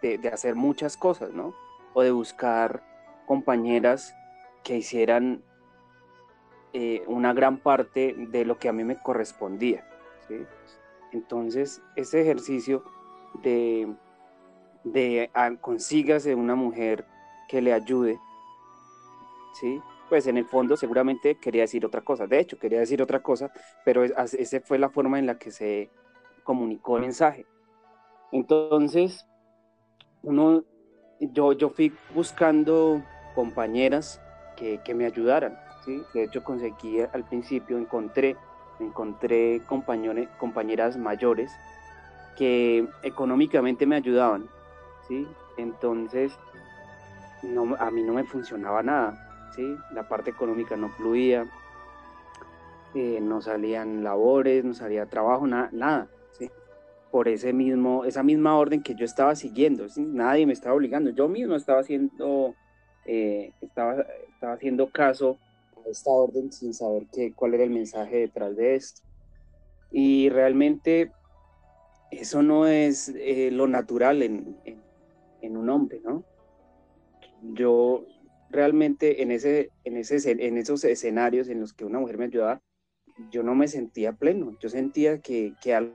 [0.00, 1.56] de, hacer muchas cosas, ¿no?
[1.92, 2.84] O de buscar
[3.26, 4.14] compañeras
[4.62, 5.42] que hicieran
[6.78, 9.82] eh, una gran parte de lo que a mí me correspondía.
[11.10, 12.84] Entonces, ese ejercicio
[13.42, 13.94] de,
[14.84, 17.06] de ah, consígase una mujer
[17.48, 18.20] que le ayude,
[19.58, 19.80] ¿sí?
[20.10, 23.50] Pues en el fondo seguramente quería decir otra cosa, de hecho quería decir otra cosa,
[23.82, 25.88] pero esa fue la forma en la que se
[26.44, 27.46] comunicó el mensaje.
[28.32, 29.26] Entonces,
[30.22, 30.62] uno,
[31.20, 33.02] yo, yo fui buscando
[33.34, 34.20] compañeras
[34.56, 38.36] que, que me ayudaran, De hecho conseguí al principio, encontré,
[38.80, 41.52] encontré compañeras mayores
[42.36, 44.48] que económicamente me ayudaban,
[45.08, 45.26] ¿sí?
[45.56, 46.32] Entonces,
[47.42, 49.76] no, a mí no me funcionaba nada, ¿sí?
[49.92, 51.46] La parte económica no fluía,
[52.94, 56.50] eh, no salían labores, no salía trabajo, nada, nada, ¿sí?
[57.10, 59.86] por ese mismo, esa misma orden que yo estaba siguiendo.
[59.96, 62.54] Nadie me estaba obligando, yo mismo estaba haciendo,
[63.04, 65.38] eh, estaba, estaba haciendo caso
[65.90, 69.02] esta orden sin saber qué, cuál era el mensaje detrás de esto.
[69.90, 71.12] Y realmente
[72.10, 74.56] eso no es eh, lo natural en,
[75.42, 76.24] en, un hombre, ¿no?
[77.54, 78.04] Yo
[78.50, 82.60] realmente en, ese, en, ese, en esos escenarios en los que una mujer me ayudaba,
[83.30, 85.94] yo no me sentía pleno, yo sentía que, que algo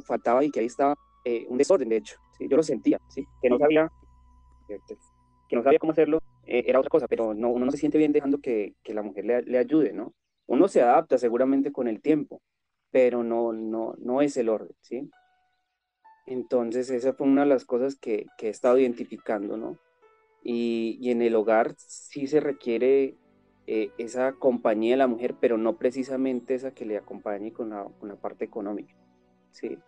[0.00, 3.26] faltaba y que ahí estaba eh, un desorden, de hecho, yo lo sentía, ¿sí?
[3.40, 3.90] que no sabía
[5.48, 7.98] que no sabía cómo hacerlo, eh, era otra cosa, pero no, uno no se siente
[7.98, 10.14] bien dejando que, que la mujer le, le, ayude, ¿no?
[10.46, 12.40] Uno se adapta seguramente con el tiempo,
[12.90, 15.10] pero no, no, no es el orden, ¿sí?
[16.26, 19.78] Entonces esa fue una de las cosas que, que he estado identificando, ¿no?
[20.42, 23.16] Y, y, en el hogar sí se requiere
[23.66, 27.84] eh, esa compañía de la mujer, pero no precisamente esa que le acompañe con la,
[28.00, 28.94] con la parte económica,
[29.52, 29.78] ¿sí?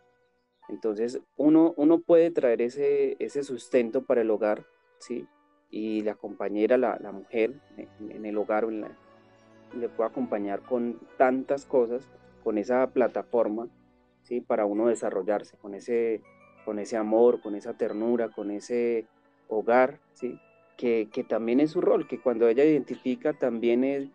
[0.68, 4.64] Entonces uno, uno puede traer ese, ese sustento para el hogar,
[4.98, 5.26] ¿sí?
[5.74, 7.54] y la compañera, la, la mujer
[7.98, 12.08] en, el hogar, le puede acompañar con tantas cosas,
[12.44, 13.66] con esa plataforma,
[14.22, 14.40] ¿sí?
[14.40, 16.22] Para uno desarrollarse, con ese,
[16.64, 19.08] con ese amor, con esa ternura, con ese
[19.48, 20.38] hogar, ¿sí?
[20.76, 24.08] Que, que también es su rol, que cuando ella identifica también es,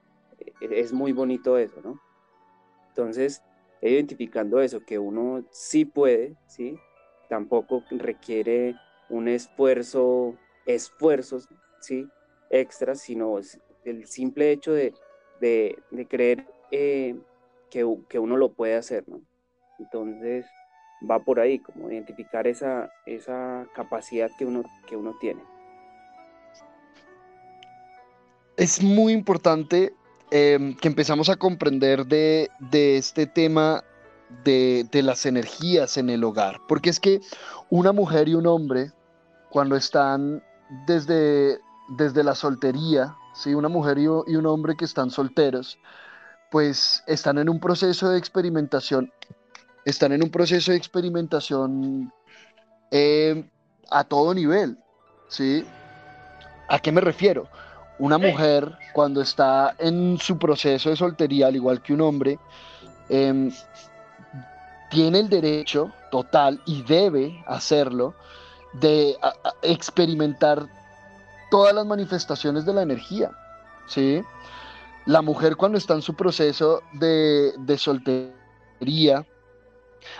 [0.61, 1.99] es muy bonito eso, ¿no?
[2.87, 3.43] Entonces,
[3.81, 6.77] identificando eso, que uno sí puede, ¿sí?
[7.29, 8.75] Tampoco requiere
[9.09, 10.35] un esfuerzo
[10.73, 11.47] esfuerzos
[11.79, 12.07] ¿sí?
[12.49, 13.39] extras, sino
[13.85, 14.93] el simple hecho de,
[15.41, 17.15] de, creer eh,
[17.69, 19.03] que, que, uno lo puede hacer.
[19.07, 19.21] ¿no?
[19.79, 20.45] Entonces
[21.09, 25.41] va por ahí, como identificar esa, esa capacidad que uno, que uno tiene.
[28.57, 29.93] Es muy importante
[30.31, 33.83] em, que empezamos a comprender de, de este tema
[34.43, 37.21] de, de, las energías en el hogar, porque es que
[37.69, 38.91] una mujer y un hombre,
[39.49, 40.43] cuando están
[40.85, 43.53] desde, desde la soltería, ¿sí?
[43.53, 45.77] una mujer y, un hombre que están solteros,
[46.51, 49.11] pues están en un proceso de experimentación,
[49.85, 52.11] están en un proceso de experimentación
[52.91, 53.43] eh,
[53.89, 54.77] a todo nivel,
[55.27, 55.65] ¿sí?
[56.67, 57.47] ¿A qué me refiero?
[57.99, 62.39] Una mujer cuando está en su proceso de soltería, al igual que un hombre,
[63.09, 63.51] em,
[64.89, 68.15] tiene el derecho total y debe hacerlo
[68.73, 69.17] de
[69.61, 70.67] experimentar
[71.51, 73.31] todas las manifestaciones de la energía,
[73.87, 74.21] ¿sí?
[75.05, 79.25] La mujer cuando está en su proceso de, soltería,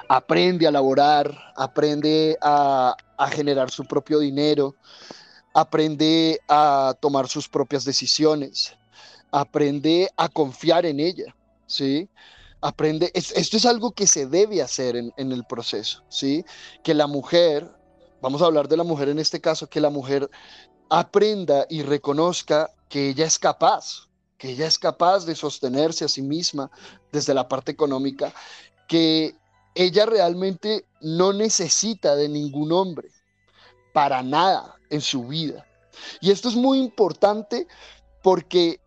[0.07, 2.95] aprende a laborar, aprende a,
[3.31, 4.75] generar su propio dinero,
[5.53, 8.75] aprende a tomar sus propias decisiones,
[9.31, 11.35] aprende a confiar en ella,
[11.65, 12.09] ¿sí?
[12.61, 16.43] Aprende, esto es algo que se debe hacer en, en el proceso, ¿sí?
[16.83, 17.69] Que la mujer
[18.21, 20.29] vamos a hablar de la mujer en este caso, que la mujer
[20.89, 24.07] aprenda y reconozca que ella es capaz,
[24.37, 26.71] que ella es capaz de sostenerse a sí misma
[27.11, 28.33] desde la parte económica,
[28.87, 29.35] que
[29.75, 33.09] ella realmente no necesita de ningún hombre
[33.93, 35.65] para nada en su vida.
[36.21, 37.67] Y esto es muy importante
[38.23, 38.79] porque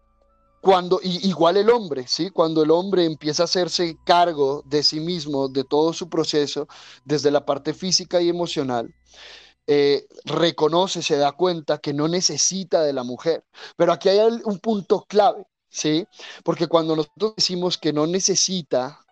[0.62, 2.30] cuando, igual el hombre, ¿sí?
[2.30, 6.68] Cuando el hombre empieza a hacerse cargo de sí mismo, de todo su proceso,
[7.04, 8.94] desde la parte física y emocional,
[9.66, 13.44] eh, reconoce, se da cuenta que no necesita de la mujer.
[13.76, 16.06] Pero aquí hay un punto clave, ¿sí?
[16.44, 19.04] Porque cuando nosotros decimos que no necesita,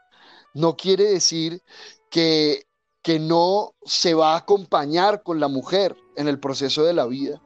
[0.54, 1.62] no quiere decir
[2.10, 2.69] que,
[3.02, 7.40] que no se va a acompañar con la mujer en el proceso de la vida.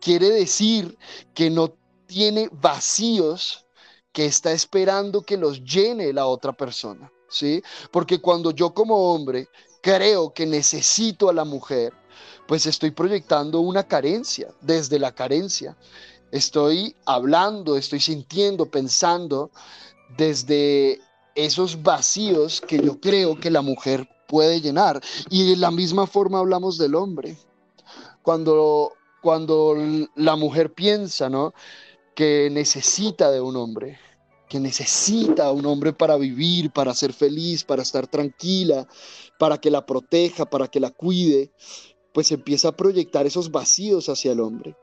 [0.00, 0.96] Quiere decir
[1.34, 1.74] que no
[2.06, 3.66] tiene vacíos
[4.12, 7.62] que está esperando que los llene la otra persona, ¿sí?
[7.90, 9.48] Porque cuando yo como hombre
[9.82, 11.92] creo que necesito a la mujer,
[12.46, 15.76] pues estoy proyectando una carencia, desde la carencia.
[16.32, 19.50] Estoy hablando, estoy sintiendo, pensando
[20.16, 21.00] desde
[21.34, 25.00] esos vacíos que yo creo que la mujer puede llenar.
[25.28, 27.36] Y de la misma forma hablamos del hombre.
[28.22, 29.74] Cuando, cuando
[30.14, 31.52] la mujer piensa, ¿no?
[32.14, 33.98] que necesita de un hombre,
[34.48, 38.86] que necesita a un hombre para vivir, para ser feliz, para estar tranquila,
[39.38, 41.50] para que la proteja, para que la cuide,
[42.12, 44.76] pues empieza a proyectar esos vacíos hacia el hombre.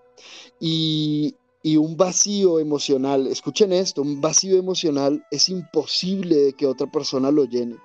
[0.60, 6.88] Y, y un vacío emocional, escuchen esto, un vacío emocional es imposible de que otra
[6.88, 7.76] persona lo llene.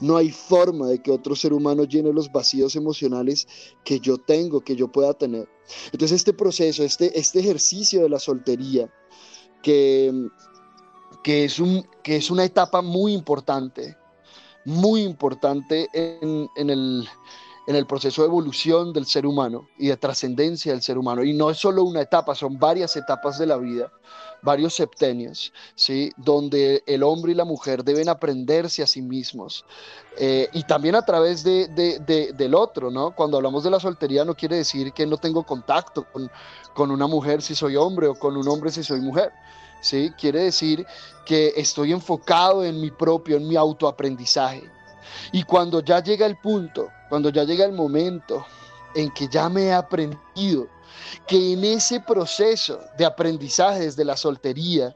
[0.00, 3.46] No hay forma de que otro ser humano llene los vacíos emocionales
[3.84, 5.48] que yo tengo, que yo pueda tener.
[5.92, 8.92] Entonces este proceso, este, este ejercicio de la soltería,
[9.62, 10.12] que,
[11.22, 13.96] que, es un, que es una etapa muy importante,
[14.64, 17.08] muy importante en, en el,
[17.66, 21.24] en el proceso de evolución del ser humano y de trascendencia del ser humano.
[21.24, 23.90] Y no es solo una etapa, son varias etapas de la vida,
[24.44, 26.12] varios septenios, ¿sí?
[26.16, 29.64] donde el hombre y la mujer deben aprenderse a sí mismos.
[30.16, 31.66] Eh, y también a través de,
[32.36, 33.10] del otro, ¿no?
[33.16, 36.30] Cuando hablamos de la soltería no quiere decir que no tengo contacto con,
[36.74, 39.32] con una mujer si soy hombre o con un hombre si soy mujer.
[39.80, 40.12] ¿Sí?
[40.18, 40.86] Quiere decir
[41.26, 44.70] que estoy enfocado en mi propio, en mi autoaprendizaje.
[45.32, 48.44] Y cuando ya llega el punto cuando ya llega el momento
[48.94, 50.66] en que ya me he aprendido,
[51.26, 54.94] que en ese proceso de aprendizaje desde la soltería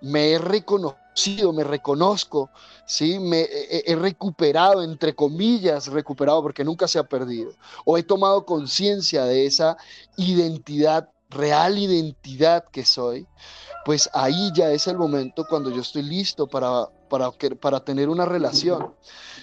[0.00, 2.50] me he reconocido, me reconozco,
[2.86, 3.18] ¿sí?
[3.18, 7.52] me he, recuperado, entre comillas, recuperado porque nunca se ha perdido,
[7.84, 9.76] o he tomado conciencia de esa
[10.16, 13.26] identidad, real identidad que soy,
[13.84, 17.30] pues ahí ya es el momento cuando yo estoy listo para, para,
[17.60, 18.94] para tener una relación.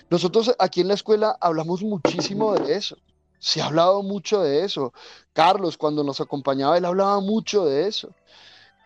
[0.09, 2.97] Nosotros aquí en la escuela hablamos muchísimo de eso.
[3.41, 4.93] Se ha hablado mucho de eso.
[5.33, 8.13] Carlos, cuando nos acompañaba, él hablaba mucho de eso.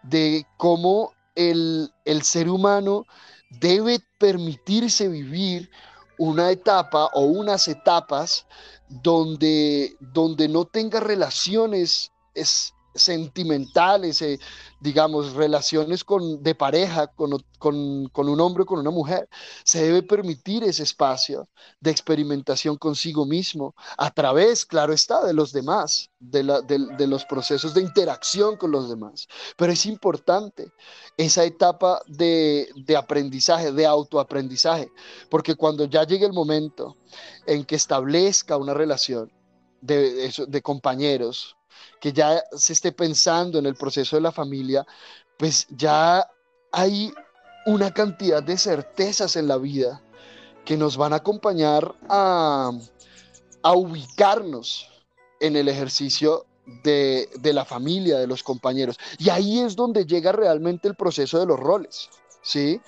[0.01, 1.91] De cómo el,
[2.24, 3.06] ser humano
[3.49, 5.70] debe permitirse vivir
[6.18, 8.47] una etapa o unas etapas
[8.88, 14.39] donde, donde no tenga relaciones es, sentimentales, eh,
[14.80, 19.28] digamos, relaciones con, de pareja con, con, con, un hombre o con una mujer.
[19.64, 21.48] Se debe permitir ese espacio
[21.80, 27.26] de experimentación consigo mismo a través, claro está, de los demás, de, la, de, los
[27.26, 29.28] procesos de interacción con los demás.
[29.58, 30.72] Pero es importante
[31.18, 34.89] esa etapa de, de aprendizaje, de autoaprendizaje,
[35.30, 36.98] porque cuando ya llegue el momento
[37.46, 39.32] en que establezca una relación,
[39.86, 41.55] de, de, compañeros,
[42.00, 44.86] que ya se esté pensando en el proceso de la familia,
[45.38, 46.30] pues ya
[46.72, 47.14] hay
[47.66, 50.02] una cantidad de certezas en la vida
[50.66, 52.72] que nos van a acompañar a,
[53.64, 54.90] ubicarnos
[55.40, 56.46] en el ejercicio
[56.84, 58.98] de, de, la familia, de los compañeros.
[59.18, 62.10] Y ahí es donde llega realmente el proceso de los roles,
[62.42, 62.80] ¿sí?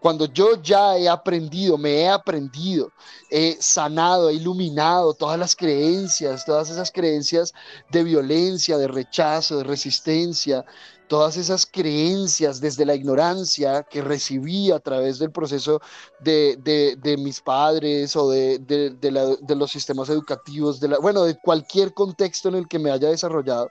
[0.00, 2.90] Cuando yo ya he aprendido, me he aprendido,
[3.30, 7.52] he sanado, he iluminado todas las creencias, todas esas creencias
[7.90, 10.64] de violencia, de rechazo, de resistencia,
[11.06, 15.82] todas esas creencias desde la ignorancia que recibí a través del proceso
[16.20, 22.48] de, mis padres o de, de, los sistemas educativos, de la, bueno, de cualquier contexto
[22.48, 23.70] en el que me haya desarrollado,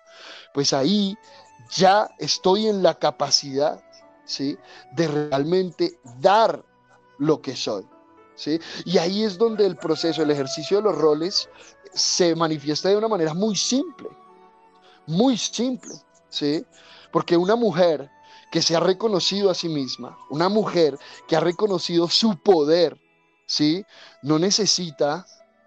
[0.53, 1.17] pues ahí
[1.71, 3.81] ya estoy en la capacidad
[4.95, 6.63] De realmente dar
[7.17, 7.85] lo que soy,
[8.35, 8.59] ¿sí?
[8.85, 11.49] Y ahí es donde el proceso, el ejercicio de los roles
[11.93, 14.07] se manifiesta de una manera muy simple,
[15.07, 15.95] muy simple,
[16.29, 16.63] ¿sí?
[17.11, 18.09] Porque una mujer
[18.51, 22.97] que se ha reconocido a sí misma, una mujer que ha reconocido su poder,
[23.47, 23.83] ¿sí?
[24.21, 25.25] No necesita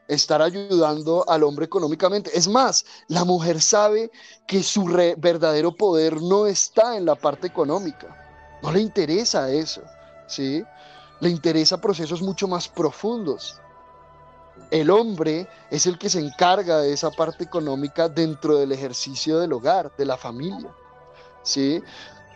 [0.09, 2.31] estar ayudando al hombre económicamente.
[2.35, 4.11] Es más, la mujer sabe
[4.47, 4.85] que su
[5.17, 8.22] verdadero poder no está en la parte económica.
[8.63, 9.83] No le interesa eso,
[10.27, 10.65] ¿sí?
[11.21, 13.61] Le interesa procesos mucho más profundos.
[14.71, 19.53] El hombre es el que se encarga de esa parte económica dentro del ejercicio del
[19.53, 20.71] hogar, de la familia,
[21.43, 21.83] ¿sí?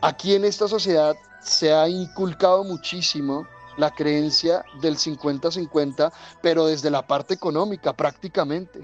[0.02, 3.46] Aquí en esta sociedad se ha inculcado muchísimo
[3.76, 6.12] la creencia del 50-50,
[6.42, 8.80] pero desde la parte económica prácticamente,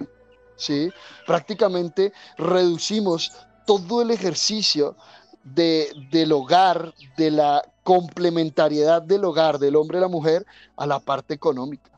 [0.57, 0.90] ¿sí?
[1.26, 3.32] Prácticamente reducimos
[3.66, 4.97] todo el ejercicio
[5.45, 11.01] de, del hogar, de la complementariedad del hogar, del hombre y la mujer, a la
[11.01, 11.90] parte económica.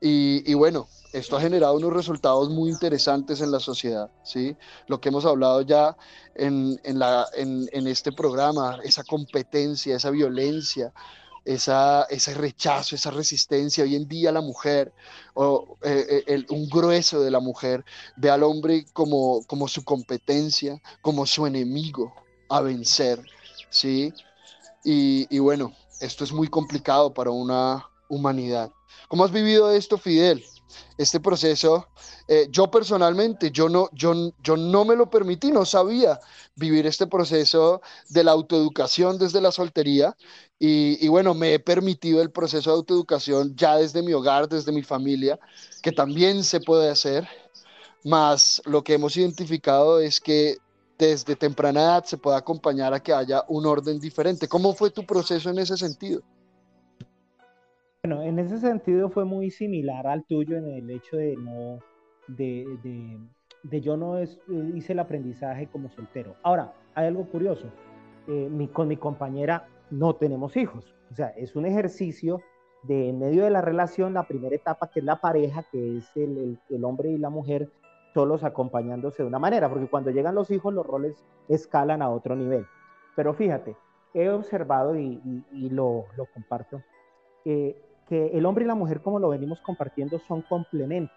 [0.00, 4.54] Y, bueno, esto ha generado unos resultados muy interesantes en la sociedad, ¿sí?
[4.86, 5.96] Lo que hemos hablado ya
[6.34, 10.92] en, la, en, este programa, esa competencia, esa violencia,
[11.44, 13.84] esa, ese rechazo, esa resistencia.
[13.84, 14.92] Hoy en día la mujer,
[15.34, 17.84] o eh, eh, un grueso de la mujer,
[18.16, 22.12] ve al hombre como, como su competencia, como su enemigo,
[22.48, 23.20] a vencer,
[23.70, 24.12] ¿sí?
[24.84, 28.70] Y, bueno, esto es muy complicado para una humanidad.
[29.08, 30.44] ¿Cómo has vivido esto, Fidel?
[30.96, 31.88] Este proceso,
[32.28, 36.20] eh, yo personalmente, yo no, yo, yo no me lo permití, no sabía
[36.54, 37.80] vivir este proceso
[38.10, 40.16] de la autoeducación desde la soltería
[40.58, 44.70] y, y, bueno, me he permitido el proceso de autoeducación ya desde mi hogar, desde
[44.70, 45.38] mi familia,
[45.82, 47.28] que también se puede hacer,
[48.04, 50.58] más lo que hemos identificado es que
[50.98, 54.48] desde temprana edad se puede acompañar a que haya un orden diferente.
[54.48, 56.22] ¿Cómo fue tu proceso en ese sentido?
[58.02, 61.80] Bueno, en ese sentido fue muy similar al tuyo en el hecho de no,
[62.28, 63.18] de,
[63.64, 64.38] de, yo no es,
[64.74, 66.36] hice el aprendizaje como soltero.
[66.42, 67.66] Ahora, hay algo curioso.
[68.28, 70.94] Eh, con mi compañera no tenemos hijos.
[71.12, 72.40] O sea, es un ejercicio
[72.84, 76.04] de en medio de la relación, la primera etapa que es la pareja, que es
[76.14, 77.70] el, el hombre y la mujer,
[78.16, 82.34] solos acompañándose de una manera, porque cuando llegan los hijos los roles escalan a otro
[82.34, 82.66] nivel.
[83.14, 83.76] Pero fíjate,
[84.14, 85.20] he observado y,
[85.70, 86.80] lo, comparto,
[87.44, 87.76] que
[88.08, 91.14] el hombre y la mujer, como lo venimos compartiendo, son complementos.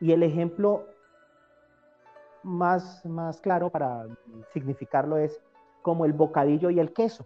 [0.00, 0.84] Y el ejemplo
[2.42, 4.04] más, más claro para
[4.52, 5.40] significarlo es
[5.82, 7.24] como el bocadillo y el queso.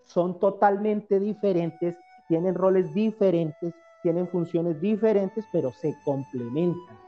[0.00, 1.94] Son totalmente diferentes,
[2.26, 7.01] tienen roles diferentes, tienen funciones diferentes, pero se complementan.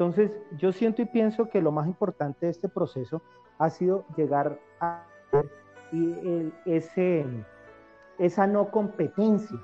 [0.00, 3.20] Entonces, yo siento y pienso que lo más importante de este proceso
[3.58, 5.04] ha sido llegar a
[5.92, 7.26] y ese,
[8.16, 9.58] esa no competencia,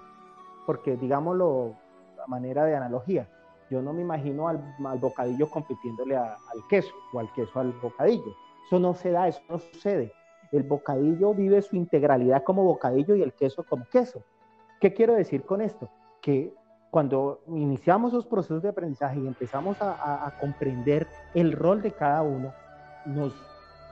[0.66, 1.74] porque digámoslo
[2.22, 3.26] a manera de analogía,
[3.70, 4.62] yo no me imagino al,
[5.00, 6.36] bocadillo compitiéndole al
[6.68, 8.36] queso o al queso al bocadillo.
[8.66, 10.12] Eso no se da, eso no sucede.
[10.52, 14.22] El bocadillo vive su integralidad como bocadillo y el queso como queso.
[14.82, 15.88] ¿Qué quiero decir con esto?
[16.20, 16.52] Que
[16.90, 22.52] cuando iniciamos los procesos de aprendizaje y empezamos a, comprender el rol de cada uno,
[23.04, 23.34] nos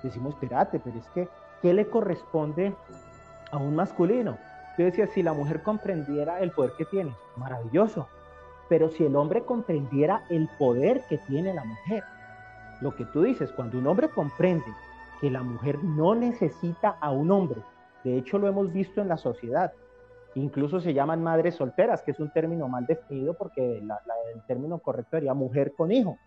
[0.03, 1.29] decimos, espérate, pero es que,
[1.63, 2.75] ¿qué le corresponde
[3.51, 4.39] a un masculino?
[4.79, 8.09] Yo decía, si la mujer comprendiera el poder que tiene, maravilloso,
[8.69, 12.03] pero si el hombre comprendiera el poder que tiene la mujer,
[12.81, 14.67] lo que tú dices, cuando un hombre comprende
[15.21, 17.63] que la mujer no necesita a un hombre,
[18.03, 19.73] de hecho lo hemos visto en la sociedad,
[20.37, 25.17] Incluso se llaman madres solteras, que es un término mal definido porque el término correcto
[25.17, 26.19] sería mujer con hijo.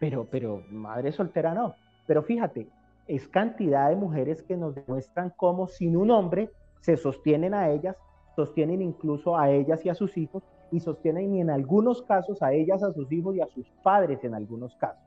[0.00, 1.74] Pero, pero madre soltera no.
[2.06, 2.68] Pero fíjate,
[3.06, 7.96] es cantidad de mujeres que nos demuestran cómo sin un hombre se sostienen a ellas,
[8.34, 12.52] sostienen incluso a ellas y a sus hijos, y sostienen y en algunos casos a
[12.52, 15.02] ellas, a sus hijos y a sus padres en algunos casos.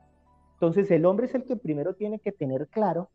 [0.54, 3.08] Entonces el hombre es el que primero tiene que tener claro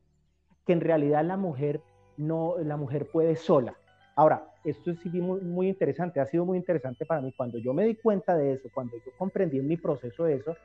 [0.66, 1.82] que en realidad la mujer
[2.18, 3.78] no, la mujer puede sola.
[4.18, 7.32] Ahora, esto es muy, muy interesante, ha sido muy interesante para mí.
[7.38, 10.56] Cuando yo me di cuenta de eso, cuando yo comprendí en mi proceso de eso,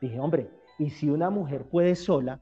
[0.00, 2.40] dije, hombre, ¿y si una mujer puede sola,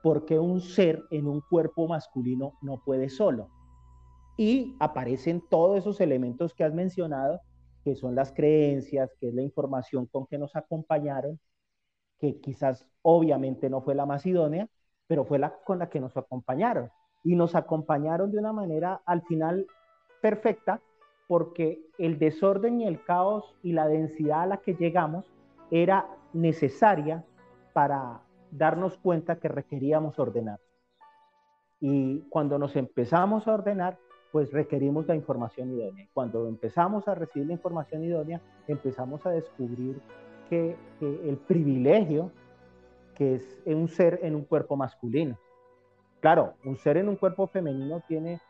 [0.00, 3.48] por qué un ser en un cuerpo masculino no puede solo?
[4.36, 7.40] Y aparecen todos esos elementos que has mencionado,
[7.82, 11.40] que son las creencias, que es la información con que nos acompañaron,
[12.20, 14.68] que quizás obviamente no fue la más idónea,
[15.08, 16.90] pero fue la con la que nos acompañaron.
[17.24, 19.66] Y nos acompañaron de una manera al final
[20.20, 20.80] perfecta
[21.28, 25.24] porque el desorden y el caos y la densidad a la que llegamos
[25.70, 27.24] era necesaria
[27.72, 30.58] para darnos cuenta que requeríamos ordenar.
[31.80, 33.96] Y cuando nos empezamos a ordenar,
[34.32, 36.06] pues requerimos la información idónea.
[36.12, 40.00] Cuando empezamos a recibir la información idónea, empezamos a descubrir
[40.48, 42.32] que, que el privilegio
[43.14, 45.38] que es un ser en un cuerpo masculino.
[46.20, 48.40] Claro, un ser en un cuerpo femenino tiene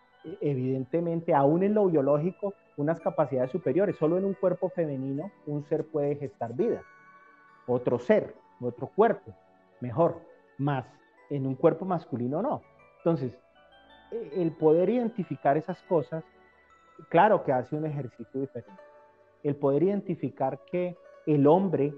[0.41, 3.97] evidentemente, aún en lo biológico, unas capacidades superiores.
[3.97, 6.83] Solo en un cuerpo femenino un ser puede gestar vida.
[7.67, 9.35] Otro ser, otro cuerpo,
[9.81, 10.21] mejor.
[10.59, 10.85] Más
[11.31, 12.63] en un cuerpo masculino no.
[12.99, 13.33] Entonces,
[14.11, 16.25] e, el poder identificar esas cosas,
[17.09, 18.83] claro que hace un ejercicio diferente.
[19.43, 20.97] El poder identificar que
[21.27, 21.95] el hombre,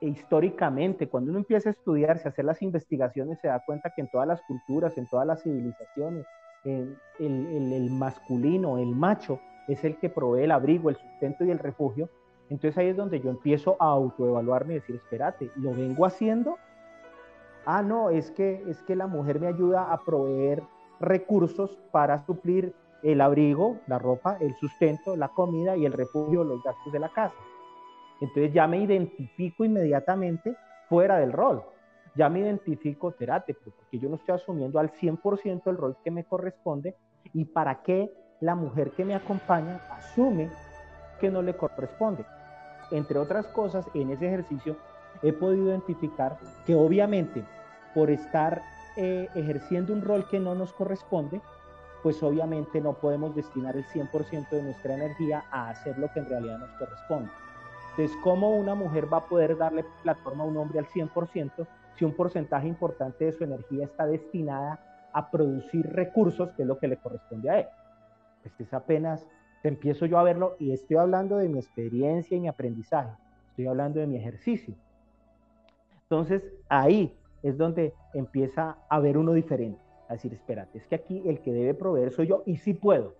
[0.00, 4.10] históricamente, cuando uno empieza a estudiarse, a hacer las investigaciones, se da cuenta que en
[4.10, 6.24] todas las culturas, en todas las civilizaciones,
[6.66, 12.08] el, masculino, el macho, es el que provee el abrigo, el sustento y el refugio.
[12.48, 16.58] Entonces ahí es donde yo empiezo a autoevaluarme y decir, espérate, ¿lo vengo haciendo?
[17.64, 20.62] Ah, no, es que, es que la mujer me ayuda a proveer
[21.00, 26.62] recursos para suplir el abrigo, la ropa, el sustento, la comida y el refugio, los
[26.62, 27.34] gastos de la casa.
[28.20, 30.56] Entonces ya me identifico inmediatamente
[30.88, 31.62] fuera del rol
[32.16, 36.24] ya me identifico terático, porque yo no estoy asumiendo al 100% el rol que me
[36.24, 36.96] corresponde
[37.32, 38.10] y para qué
[38.40, 40.50] la mujer que me acompaña asume
[41.20, 42.24] que no le corresponde.
[42.90, 44.76] Entre otras cosas, en ese ejercicio
[45.22, 47.44] he podido identificar que obviamente
[47.94, 48.62] por estar
[48.96, 51.40] eh, ejerciendo un rol que no nos corresponde,
[52.02, 56.28] pues obviamente no podemos destinar el 100% de nuestra energía a hacer lo que en
[56.28, 57.30] realidad nos corresponde.
[57.90, 61.66] Entonces, ¿cómo una mujer va a poder darle plataforma a un hombre al 100%
[61.96, 66.78] si un porcentaje importante de su energía está destinada a producir recursos, que es lo
[66.78, 67.66] que le corresponde a él.
[68.42, 69.26] Pues es apenas,
[69.62, 73.10] empiezo yo a verlo y estoy hablando de mi experiencia y mi aprendizaje,
[73.48, 74.74] estoy hablando de mi ejercicio.
[76.02, 81.22] Entonces ahí es donde empieza a ver uno diferente, a decir, espérate, es que aquí
[81.26, 83.14] el que debe proveer soy yo y sí puedo,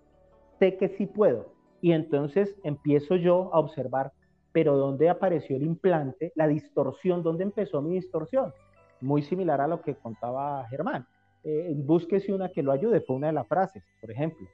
[0.59, 4.11] sé que sí puedo, Y entonces empiezo yo a observar,
[4.51, 6.31] pero ¿dónde apareció el implante?
[6.33, 8.51] La distorsión, ¿dónde empezó mi distorsión?
[9.01, 11.05] Muy similar a lo que contaba Germán.
[11.43, 14.47] Eh, búsquese una que lo ayude, fue una de las frases, por ejemplo.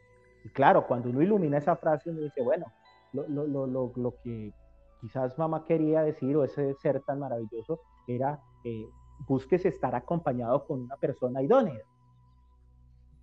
[0.44, 2.66] Y claro, cuando uno ilumina esa frase, uno dice, bueno,
[3.14, 4.54] lo, que
[5.02, 8.86] quizás mamá quería decir, o ese ser tan maravilloso, era eh,
[9.28, 11.82] búsquese estar acompañado con una persona idónea.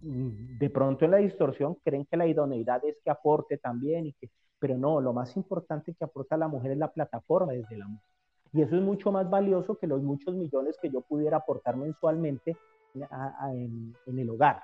[0.00, 4.30] De pronto en la distorsión creen que la idoneidad es que aporte también, y que,
[4.58, 8.08] pero no, lo más importante que aporta la mujer es la plataforma desde la mujer.
[8.52, 12.56] Y eso es mucho más valioso que los muchos millones que yo pudiera aportar mensualmente
[12.94, 14.62] en, el hogar.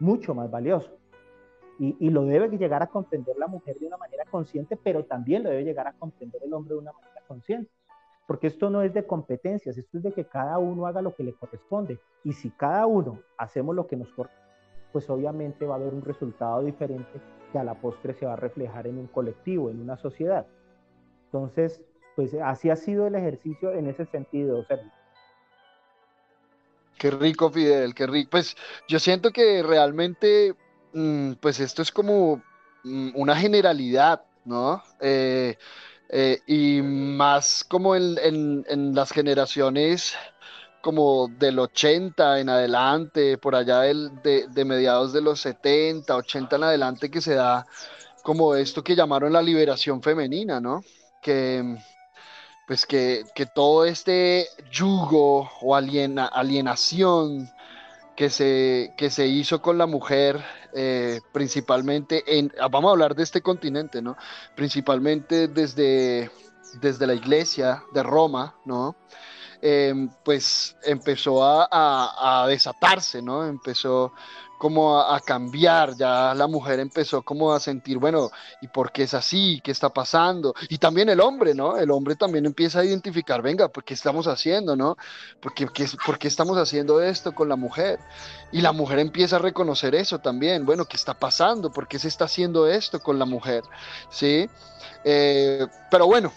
[0.00, 0.90] Mucho más valioso.
[1.78, 5.44] Y, y, lo debe llegar a comprender la mujer de una manera consciente, pero también
[5.44, 7.70] lo debe llegar a comprender el hombre de una manera consciente.
[8.26, 11.22] Porque esto no es de competencias, esto es de que cada uno haga lo que
[11.22, 12.00] le corresponde.
[12.24, 14.48] Y si cada uno hacemos lo que nos corresponde,
[14.92, 17.20] pues obviamente va a haber un resultado diferente
[17.52, 20.46] que a la postre se va a reflejar en un colectivo, en una sociedad.
[21.26, 21.82] Entonces,
[22.18, 24.90] pues así ha sido el ejercicio en ese sentido, Sergio.
[26.98, 28.30] Qué rico, Fidel, qué rico.
[28.32, 28.56] Pues
[28.88, 30.52] yo siento que realmente,
[30.94, 32.42] mm, pues esto es como
[32.82, 34.82] mm, una generalidad, ¿no?
[35.00, 35.58] Eh,
[36.08, 38.64] eh, y más como en,
[38.96, 40.16] las generaciones
[40.82, 46.64] como del 80 en adelante, por allá de, de, mediados de los 70, 80 en
[46.64, 47.64] adelante, que se da
[48.24, 50.82] como esto que llamaron la liberación femenina, ¿no?
[51.22, 51.78] Que,
[52.68, 57.50] pues que, todo este yugo o alienación
[58.14, 60.44] que se, que se hizo con la mujer,
[60.74, 64.18] eh, principalmente en, ah, vamos a hablar de este continente, ¿no?
[64.54, 66.30] Principalmente desde,
[66.78, 68.96] desde la iglesia de Roma, ¿no?
[69.62, 73.46] Em, pues empezó a, a, desatarse, ¿no?
[73.46, 74.12] Empezó
[74.58, 78.30] como a, cambiar, ya la mujer empezó como a sentir, bueno,
[78.60, 79.60] ¿y por qué es así?
[79.62, 80.54] ¿Qué está pasando?
[80.68, 81.78] Y también el hombre, ¿no?
[81.78, 84.96] El hombre también empieza a identificar, venga, ¿por qué estamos haciendo, no?
[85.40, 85.66] ¿Por qué,
[86.04, 88.00] ¿Por qué estamos haciendo esto con la mujer?
[88.52, 91.70] Y la mujer empieza a reconocer eso también, bueno, ¿qué está pasando?
[91.70, 93.62] ¿Por qué se está haciendo esto con la mujer?
[94.10, 94.50] ¿Sí?
[95.04, 96.32] Eh, pero bueno,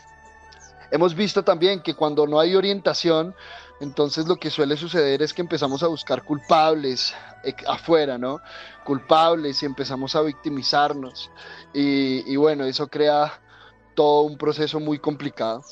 [0.92, 3.34] hemos visto también que cuando no hay orientación,
[3.82, 8.40] entonces lo que suele suceder es que empezamos a buscar culpables eh, afuera, ¿no?
[8.84, 11.32] Culpables y empezamos a victimizarnos.
[11.74, 13.42] Y, bueno, eso crea
[13.96, 15.64] todo un proceso muy complicado.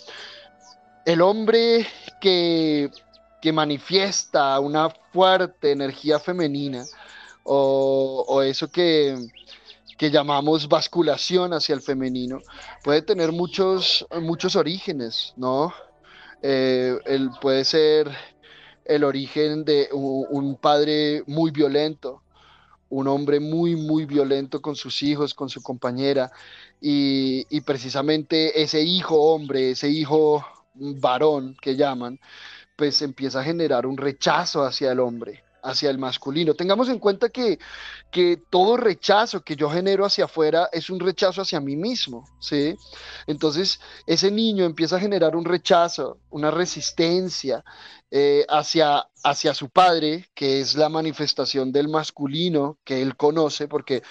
[1.05, 1.85] El hombre
[2.19, 2.89] que,
[3.53, 6.85] manifiesta una fuerte energía femenina
[7.43, 9.15] o, eso que,
[9.99, 12.39] que llamamos basculación hacia el femenino,
[12.83, 15.71] puede tener muchos, muchos orígenes, ¿no?
[16.41, 18.09] Eh, él puede ser
[18.85, 22.23] el origen de un, padre muy violento,
[22.89, 26.31] un hombre muy, muy violento con sus hijos, con su compañera,
[26.81, 32.19] y, y precisamente ese hijo hombre, ese hijo varón que llaman,
[32.75, 36.53] pues empieza a generar un rechazo hacia el hombre hacia el masculino.
[36.53, 37.59] Tengamos en cuenta que,
[38.11, 42.75] que, todo rechazo que yo genero hacia afuera es un rechazo hacia mí mismo, ¿sí?
[43.27, 47.63] Entonces, ese niño empieza a generar un rechazo, una resistencia
[48.11, 54.01] eh, hacia, hacia su padre, que es la manifestación del masculino que él conoce, porque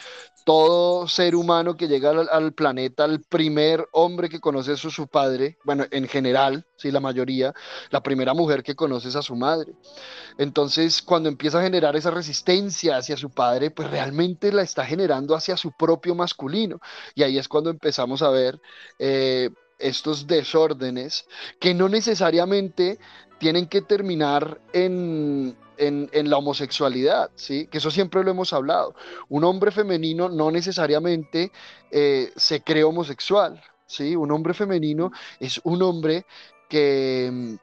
[0.48, 5.58] todo ser humano que llega al, planeta, el primer hombre que conoce es su padre,
[5.62, 7.52] bueno, en general, sí, la mayoría,
[7.90, 9.74] la primera mujer que conoce es a su madre.
[10.38, 15.34] Entonces, cuando empieza a generar esa resistencia hacia su padre, pues realmente la está generando
[15.34, 16.80] hacia su propio masculino.
[17.14, 18.58] Y ahí es cuando empezamos a ver
[18.98, 21.26] eh, estos desórdenes
[21.60, 22.98] que no necesariamente
[23.38, 27.66] tienen que terminar en en, la homosexualidad, ¿sí?
[27.68, 28.94] Que eso siempre lo hemos hablado.
[29.28, 31.52] Un hombre femenino no necesariamente
[31.90, 34.16] eh, se cree homosexual, ¿sí?
[34.16, 35.10] Un hombre femenino
[35.40, 36.26] es un hombre
[36.68, 37.54] que mm,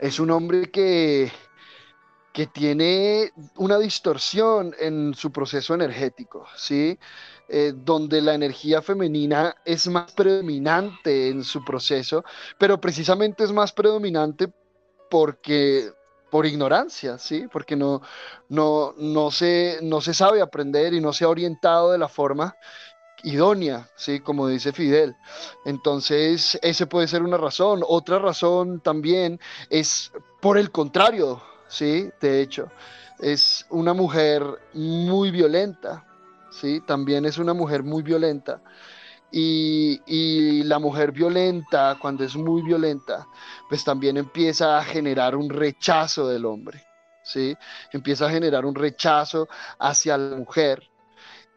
[0.00, 1.30] es un hombre que,
[2.32, 6.98] que tiene una distorsión en su proceso energético, ¿sí?
[7.48, 12.24] Eh, donde la energía femenina es más predominante en su proceso,
[12.58, 14.50] pero precisamente es más predominante
[15.10, 15.90] porque
[16.32, 17.46] por ignorancia, ¿sí?
[17.52, 18.00] Porque no,
[18.48, 22.56] no, no, se, no se sabe aprender y no se ha orientado de la forma
[23.22, 24.18] idónea, ¿sí?
[24.20, 25.14] Como dice Fidel.
[25.66, 27.82] Entonces, ese puede ser una razón.
[27.86, 30.10] Otra razón también es
[30.40, 32.08] por el contrario, ¿sí?
[32.22, 32.72] De hecho,
[33.18, 36.06] es una mujer muy violenta,
[36.50, 36.80] ¿sí?
[36.86, 38.62] También es una mujer muy violenta.
[39.32, 43.26] Y, la mujer violenta, cuando es muy violenta,
[43.68, 46.84] pues también empieza a generar un rechazo del hombre,
[47.24, 47.56] ¿sí?
[47.92, 50.88] Empieza a generar un rechazo hacia la mujer.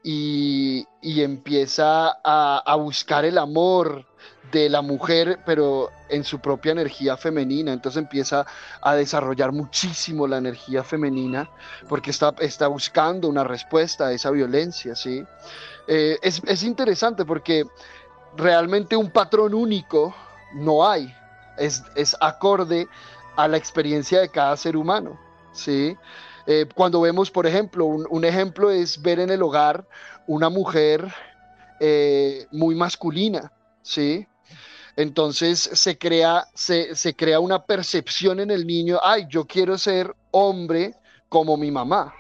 [0.04, 4.06] y, empieza a, buscar el amor
[4.52, 7.74] de la mujer, pero en su propia energía femenina.
[7.74, 8.46] Entonces empieza
[8.82, 11.50] a desarrollar muchísimo la energía femenina
[11.90, 15.26] porque está, está buscando una respuesta a esa violencia, ¿sí?
[15.88, 17.66] Eh, es, es interesante porque
[18.36, 20.16] realmente un patrón único
[20.54, 21.14] no hay,
[21.58, 22.88] es, es acorde
[23.36, 25.20] a la experiencia de cada ser humano,
[25.52, 25.98] ¿sí?
[26.48, 29.86] Eh, cuando vemos, por ejemplo, un, ejemplo es ver en el hogar
[30.28, 31.12] una mujer
[31.80, 33.52] eh, muy masculina,
[33.86, 34.28] ¿sí?
[34.98, 40.14] Entonces se crea, se, se crea una percepción en el niño, ay, yo quiero ser
[40.32, 40.96] hombre
[41.30, 42.14] como mi mamá.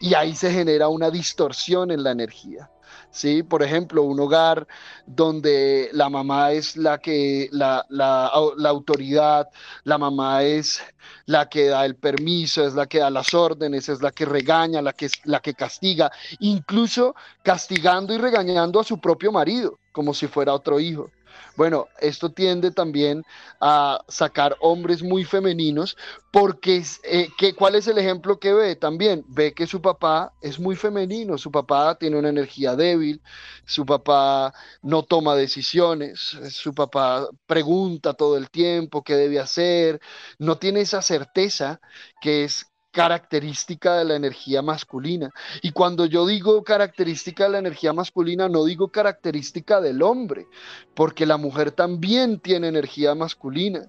[0.00, 2.70] Y ahí se genera una distorsión en la energía.
[3.10, 3.42] ¿sí?
[3.42, 4.66] Por ejemplo, un hogar
[5.06, 9.48] donde la mamá es la que, la, la, la, autoridad,
[9.84, 10.82] la mamá es
[11.26, 14.80] la que da el permiso, es la que da las órdenes, es la que regaña,
[14.82, 20.26] la que, la que castiga, incluso castigando y regañando a su propio marido, como si
[20.26, 21.10] fuera otro hijo.
[21.56, 23.24] Bueno, esto tiende también
[23.60, 25.96] a sacar hombres muy femeninos
[26.30, 28.76] porque eh, ¿cuál es el ejemplo que ve?
[28.76, 33.20] También ve que su papá es muy femenino, su papá tiene una energía débil,
[33.64, 36.18] su papá no toma decisiones,
[36.50, 40.00] su papá pregunta todo el tiempo qué debe hacer,
[40.38, 41.80] no tiene esa certeza
[42.20, 45.30] que es característica de la energía masculina.
[45.62, 50.46] Y cuando yo digo característica de la energía masculina, no digo característica del hombre,
[50.94, 53.88] porque la mujer también tiene energía masculina.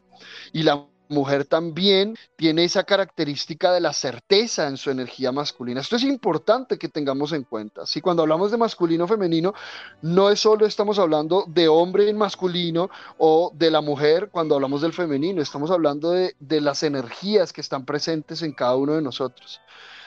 [0.54, 5.82] Y la mujer también tiene esa característica de la certeza en su energía masculina.
[5.82, 7.86] Esto es importante que tengamos en cuenta.
[7.86, 9.54] Si cuando hablamos de masculino femenino,
[10.02, 14.82] no es solo estamos hablando de hombre en masculino o de la mujer cuando hablamos
[14.82, 19.02] del femenino, estamos hablando de, de las energías que están presentes en cada uno de
[19.02, 19.62] nosotros.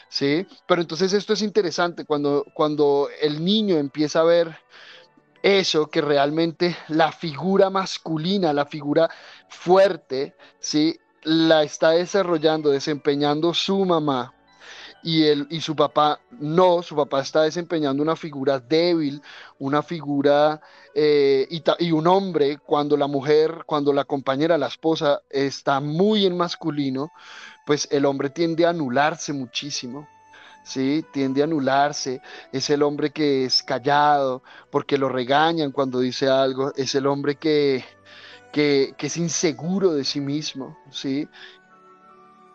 [0.08, 0.46] ¿Sí?
[0.66, 4.56] Pero entonces esto es interesante cuando, cuando el niño empieza a ver
[5.44, 9.10] eso que realmente la figura masculina, la figura
[9.46, 10.98] fuerte, ¿sí?
[11.22, 14.32] la está desarrollando, desempeñando su mamá.
[15.02, 19.20] Y, él, y su papá no, su papá está desempeñando una figura débil,
[19.58, 20.62] una figura
[20.94, 26.24] eh, y, y, un hombre cuando la mujer, cuando la compañera, la esposa está muy
[26.24, 27.12] en masculino,
[27.66, 30.08] pues el hombre tiende a anularse muchísimo.
[30.64, 31.04] ¿Sí?
[31.12, 36.72] Tiende a anularse, es el hombre que es callado porque lo regañan cuando dice algo,
[36.74, 37.84] es el hombre que,
[38.50, 41.28] que, es inseguro de sí mismo, ¿sí?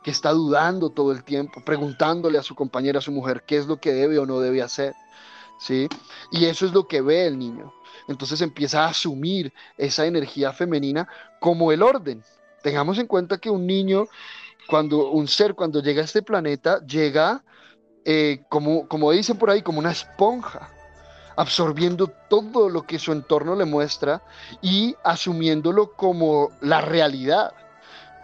[0.03, 3.67] Que está dudando todo el tiempo, preguntándole a su compañera, a su mujer, qué es
[3.67, 4.93] lo que debe o no debe hacer,
[5.59, 5.87] ¿sí?
[6.31, 7.73] Y eso es lo que ve el niño.
[8.07, 11.07] Entonces empieza a asumir esa energía femenina
[11.39, 12.23] como el orden.
[12.63, 14.07] Tengamos en cuenta que un niño,
[14.67, 17.43] cuando un ser, cuando llega a este planeta, llega
[18.05, 20.69] eh, como, como dicen por ahí, como una esponja,
[21.35, 24.21] absorbiendo todo lo que su entorno le muestra
[24.61, 27.53] y asumiéndolo como la realidad.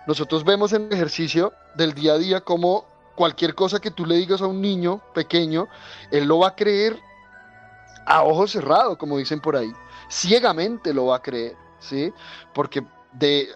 [0.08, 4.16] Nosotros vemos en el ejercicio del día a día como cualquier cosa que tú le
[4.16, 5.68] digas a un niño pequeño,
[6.12, 7.00] él lo va a creer
[8.06, 9.72] a ojos cerrados, como dicen por ahí.
[10.10, 12.14] Ciegamente lo va a creer, ¿sí?
[12.54, 13.48] Porque de,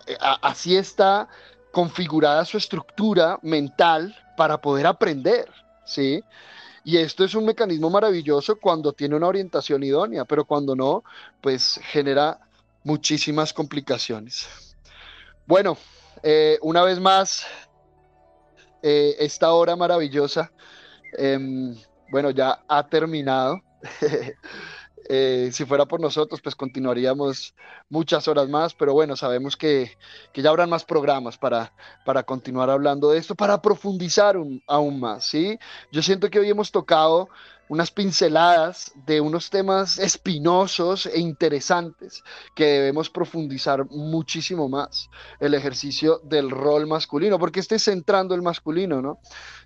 [0.41, 1.28] así está
[1.72, 5.49] configurada su estructura mental para poder aprender.
[5.89, 6.23] ¿Sí?
[6.83, 11.03] Y esto es un mecanismo maravilloso cuando tiene una orientación idónea, pero cuando no,
[11.41, 12.39] pues genera
[12.83, 14.47] muchísimas complicaciones.
[15.45, 15.77] Bueno,
[16.23, 17.45] eh, una vez más,
[18.81, 20.51] eh, esta hora maravillosa,
[21.17, 21.75] em,
[22.11, 23.59] bueno, ya ha terminado.
[25.12, 27.55] Eh, si fuera por nosotros, pues continuaríamos
[27.89, 29.97] muchas horas más, pero bueno, sabemos que,
[30.36, 31.74] ya habrán más programas para,
[32.05, 34.38] para continuar hablando de esto, para profundizar
[34.68, 35.57] aún más, ¿sí?
[35.91, 37.28] Yo siento que hoy hemos tocado
[37.70, 42.24] unas pinceladas de unos temas espinosos e interesantes
[42.55, 45.09] que debemos profundizar muchísimo más.
[45.39, 49.20] El ejercicio del rol masculino, porque esté centrando el masculino, ¿no?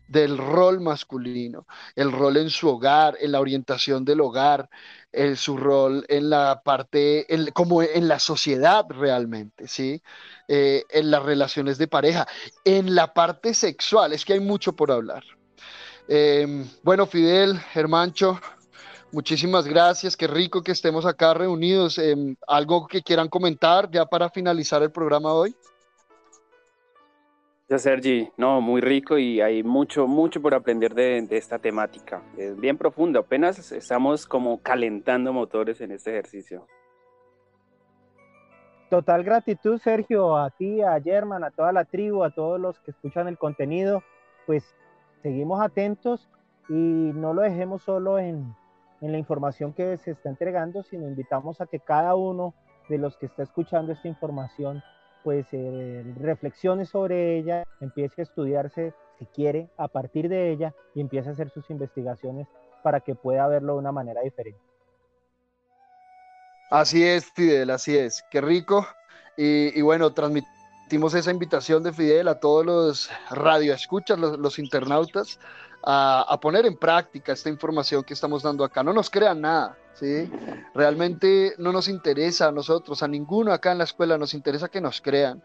[0.07, 4.69] Del rol masculino, el rol en su hogar, en la orientación del hogar,
[5.35, 10.01] su rol en la parte, como en la sociedad realmente, ¿sí?
[10.49, 12.27] Eh, en las relaciones de pareja,
[12.65, 15.23] en la parte sexual, es que hay mucho por hablar.
[16.07, 18.39] Em, bueno, Fidel, Germancho,
[19.11, 21.97] muchísimas gracias, qué rico que estemos acá reunidos.
[21.97, 25.55] Em, ¿Algo que quieran comentar ya para finalizar el programa hoy?
[27.77, 32.21] Sergi, no, muy rico y hay mucho, mucho por aprender de, esta temática.
[32.37, 36.67] Es bien profundo, apenas estamos como calentando motores en este ejercicio.
[38.89, 42.91] Total gratitud, Sergio, a ti, a German, a toda la tribu, a todos los que
[42.91, 44.03] escuchan el contenido.
[44.45, 44.75] Pues
[45.23, 46.29] seguimos atentos
[46.69, 48.55] y no lo dejemos solo en,
[49.01, 52.53] la información que se está entregando, sino invitamos a que cada uno
[52.87, 54.81] de los que está escuchando esta información,
[55.25, 61.01] pues eh, reflexione sobre ella, empiece a estudiarse si quiere a partir de ella y
[61.01, 62.47] empiece a hacer sus investigaciones
[62.81, 64.61] para que pueda verlo de una manera diferente.
[66.71, 68.23] Así es, Fidel, así es.
[68.31, 68.87] Qué rico.
[69.35, 70.13] Y, y bueno,
[70.83, 75.39] transmitimos esa invitación de Fidel a todos los radioescuchas, los, los internautas,
[75.81, 78.83] a, a, poner en práctica esta información que estamos dando acá.
[78.83, 80.29] No nos crean nada, ¿sí?
[80.75, 84.81] Realmente no nos interesa a nosotros, a ninguno acá en la escuela nos interesa que
[84.81, 85.41] nos crean.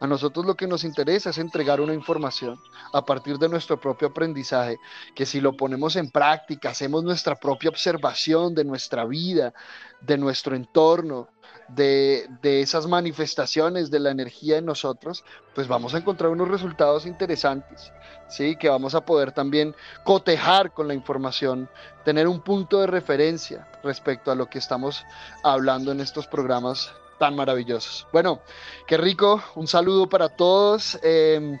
[0.00, 2.58] A nosotros lo que nos interesa es entregar una información
[2.92, 4.76] a partir de nuestro propio aprendizaje,
[5.14, 9.52] que si lo ponemos en práctica, hacemos nuestra propia observación de nuestra vida,
[10.00, 11.28] de nuestro entorno,
[11.68, 15.24] de, de, esas manifestaciones de la energía en nosotros,
[15.54, 17.92] pues vamos a encontrar unos resultados interesantes,
[18.28, 18.56] ¿sí?
[18.56, 19.74] Que vamos a poder también
[20.04, 21.68] cotejar con la información,
[22.04, 25.04] tener un punto de referencia respecto a lo que estamos
[25.42, 28.06] hablando en estos programas tan maravillosos.
[28.12, 28.40] Bueno,
[28.86, 30.98] qué rico, un saludo para todos.
[31.02, 31.58] Eh,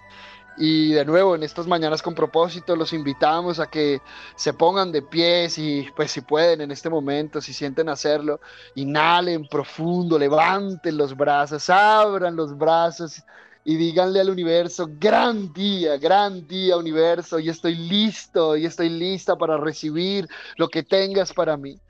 [0.62, 4.02] y de nuevo, en estas mañanas con propósito, los invitamos a que
[4.36, 8.40] se pongan de pies y pues si pueden en este momento, si sienten hacerlo,
[8.74, 13.22] inhalen profundo, levanten los brazos, abran los brazos
[13.64, 19.36] y díganle al universo, gran día, gran día universo, y estoy listo, y estoy lista
[19.36, 21.80] para recibir lo que tengas para mí,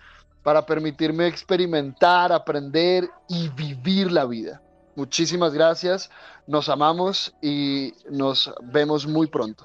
[0.45, 4.63] para permitirme experimentar, aprender y vivir la vida.
[5.01, 6.11] Muchísimas gracias,
[6.47, 9.65] nos amamos y nos vemos muy pronto.